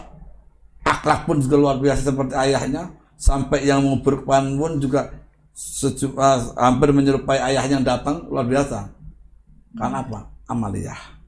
akhlak 0.82 1.24
pun 1.24 1.38
juga 1.40 1.56
luar 1.56 1.76
biasa 1.78 2.10
seperti 2.12 2.34
ayahnya 2.36 2.92
sampai 3.16 3.64
yang 3.64 3.80
menguburkan 3.86 4.52
pun 4.58 4.82
juga 4.82 5.14
ah, 6.18 6.38
hampir 6.58 6.90
menyerupai 6.90 7.38
ayahnya 7.38 7.78
yang 7.80 7.86
datang 7.86 8.26
luar 8.26 8.44
biasa. 8.44 8.90
Karena 9.78 10.02
apa? 10.04 10.26
Amaliyah 10.50 11.21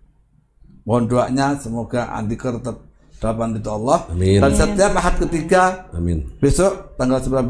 mohon 0.85 1.09
doanya 1.09 1.57
semoga 1.57 2.12
Andika 2.12 2.53
tetap 2.53 2.76
dalam 3.18 3.57
itu 3.57 3.70
Allah 3.72 4.05
Amin. 4.12 4.37
dan 4.37 4.53
setiap 4.53 4.93
ahad 4.95 5.16
ketiga 5.16 5.89
Amin. 5.97 6.28
besok 6.39 6.93
tanggal 6.95 7.20
19 7.20 7.49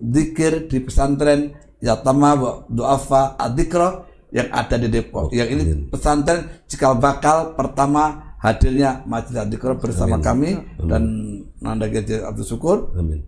zikir 0.00 0.64
di 0.66 0.80
pesantren 0.80 1.52
Yatama 1.80 2.30
wa 2.36 2.50
Duafa 2.68 3.36
Adikro 3.36 4.04
yang 4.32 4.48
ada 4.48 4.76
di 4.76 4.88
Depok. 4.88 5.32
yang 5.32 5.48
ini 5.48 5.62
amin. 5.64 5.80
pesantren 5.88 6.48
cikal 6.64 6.96
bakal 6.96 7.52
pertama 7.52 8.32
hadirnya 8.40 9.04
Masjid 9.04 9.44
Adikro 9.44 9.76
bersama 9.76 10.16
Amin. 10.16 10.24
kami 10.24 10.50
dan 10.80 11.02
Nanda 11.60 11.84
Gede 11.84 12.24
Abdul 12.24 12.48
Syukur 12.48 12.96
Amin. 12.96 13.20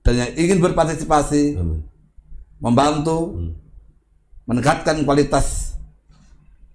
dan 0.00 0.14
yang 0.16 0.30
ingin 0.36 0.58
berpartisipasi 0.60 1.60
Amin. 1.60 1.84
membantu 2.56 3.36
meningkatkan 4.44 5.04
kualitas 5.04 5.71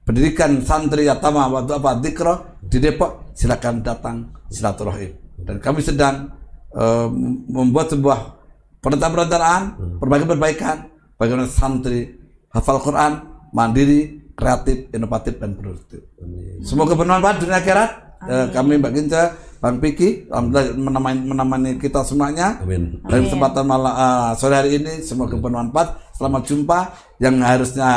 pendidikan 0.07 0.63
santri 0.63 1.03
Yatama 1.03 1.51
waktu 1.51 1.75
apa? 1.75 1.99
Dikro 1.99 2.33
di 2.63 2.79
Depok 2.79 3.35
silakan 3.35 3.83
datang 3.83 4.31
silaturahim. 4.47 5.11
Dan 5.43 5.59
kami 5.59 5.83
sedang 5.83 6.31
eh, 6.71 7.07
membuat 7.51 7.91
sebuah 7.91 8.39
perencanaan 8.79 9.75
perbaikan-perbaikan 9.99 10.87
bagaimana 11.19 11.51
santri 11.51 12.15
hafal 12.55 12.79
Quran 12.79 13.19
mandiri 13.51 14.31
kreatif 14.37 14.87
inovatif 14.95 15.41
dan 15.41 15.59
produktif. 15.59 16.07
Amin. 16.23 16.63
semoga 16.63 16.95
bermanfaat 16.95 17.43
dunia 17.43 17.59
akhirat. 17.59 17.91
Eh, 18.17 18.47
kami 18.49 18.81
Mbak 18.81 18.93
Ginca 18.97 19.37
Bang 19.61 19.77
Piki 19.77 20.25
alhamdulillah 20.29 20.73
menemani, 20.73 21.21
menemani 21.25 21.71
kita 21.77 22.01
semuanya. 22.05 22.61
Amin. 22.63 23.01
dan 23.05 23.27
kesempatan 23.27 23.65
malam 23.67 23.93
eh, 23.93 24.31
sore 24.39 24.55
hari 24.55 24.79
ini 24.79 25.03
semoga 25.03 25.35
bermanfaat. 25.35 26.15
Selamat 26.15 26.41
jumpa. 26.47 26.79
Yang 27.17 27.35
harusnya 27.45 27.89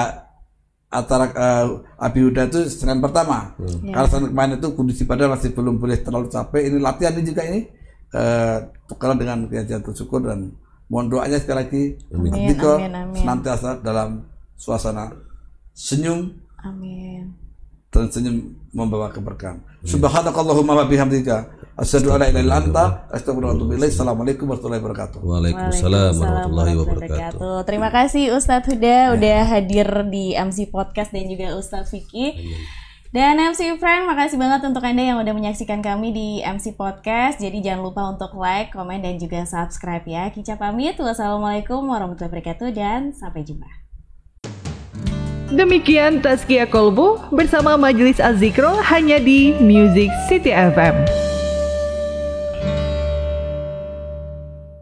acara 0.91 1.31
eh, 1.31 1.67
Abi 2.03 2.21
Huda 2.27 2.51
itu 2.51 2.67
Senin 2.67 2.99
pertama. 2.99 3.55
Karena 3.57 4.09
Senin 4.11 4.35
kemarin 4.35 4.59
itu 4.59 4.69
kondisi 4.75 5.07
badan 5.07 5.31
masih 5.33 5.55
belum 5.55 5.79
boleh 5.79 6.03
terlalu 6.03 6.27
capek. 6.27 6.67
Ini 6.67 6.77
latihan 6.83 7.15
ini 7.15 7.23
juga 7.25 7.43
ini 7.47 7.61
eh 8.11 8.59
tukaran 8.91 9.15
dengan 9.15 9.47
kegiatan 9.47 9.95
syukur 9.95 10.27
dan 10.27 10.51
mohon 10.91 11.07
doanya 11.07 11.39
sekali 11.39 11.63
lagi 11.63 11.83
Amin, 12.11 12.51
Diko 12.51 12.75
amin, 12.83 12.91
amin. 12.91 13.15
senantiasa 13.23 13.79
dalam 13.87 14.27
suasana 14.59 15.15
senyum 15.71 16.35
Amin. 16.67 17.31
dan 17.95 18.11
senyum 18.11 18.51
membawa 18.75 19.15
keberkahan. 19.15 19.63
Subhanakallahumma 19.87 20.83
wa 20.83 20.87
bihamdika 20.91 21.47
asyhadu 21.81 22.13
an 22.13 22.21
la 22.21 22.27
ilaha 22.29 22.45
illa 22.45 22.57
anta 22.61 22.85
astaghfiruka 23.09 23.49
wa 23.49 23.57
atubu 23.57 23.73
ilaik. 23.73 23.93
Assalamualaikum 23.97 24.45
warahmatullahi 24.45 24.83
wabarakatuh. 24.85 25.19
Waalaikumsalam 25.25 26.13
warahmatullahi 26.21 26.75
wabarakatuh. 26.77 27.57
Terima 27.65 27.89
kasih 27.89 28.25
Ustadz 28.37 28.69
Huda 28.69 29.17
udah 29.17 29.39
hadir 29.49 29.89
di 30.13 30.37
MC 30.37 30.69
Podcast 30.69 31.09
dan 31.09 31.25
juga 31.25 31.57
Ustadz 31.57 31.89
Vicky. 31.89 32.53
Dan 33.11 33.43
MC 33.43 33.75
Friend, 33.83 34.07
makasih 34.07 34.39
banget 34.39 34.63
untuk 34.71 34.87
Anda 34.87 35.03
yang 35.03 35.19
udah 35.19 35.35
menyaksikan 35.35 35.83
kami 35.83 36.15
di 36.15 36.29
MC 36.47 36.79
Podcast. 36.79 37.43
Jadi 37.43 37.59
jangan 37.59 37.83
lupa 37.91 38.07
untuk 38.07 38.39
like, 38.39 38.71
komen, 38.71 39.03
dan 39.03 39.19
juga 39.19 39.43
subscribe 39.43 40.07
ya. 40.07 40.31
Kica 40.31 40.55
pamit. 40.55 40.95
Wassalamualaikum 40.95 41.83
warahmatullahi 41.91 42.31
wabarakatuh 42.31 42.71
dan 42.71 43.11
sampai 43.11 43.43
jumpa. 43.43 43.67
Demikian 45.51 46.23
Tazkia 46.23 46.71
Kolbu 46.71 47.35
bersama 47.35 47.75
Majelis 47.75 48.23
Az-Zikro 48.23 48.79
hanya 48.79 49.19
di 49.19 49.59
Music 49.59 50.15
City 50.31 50.55
FM. 50.55 51.30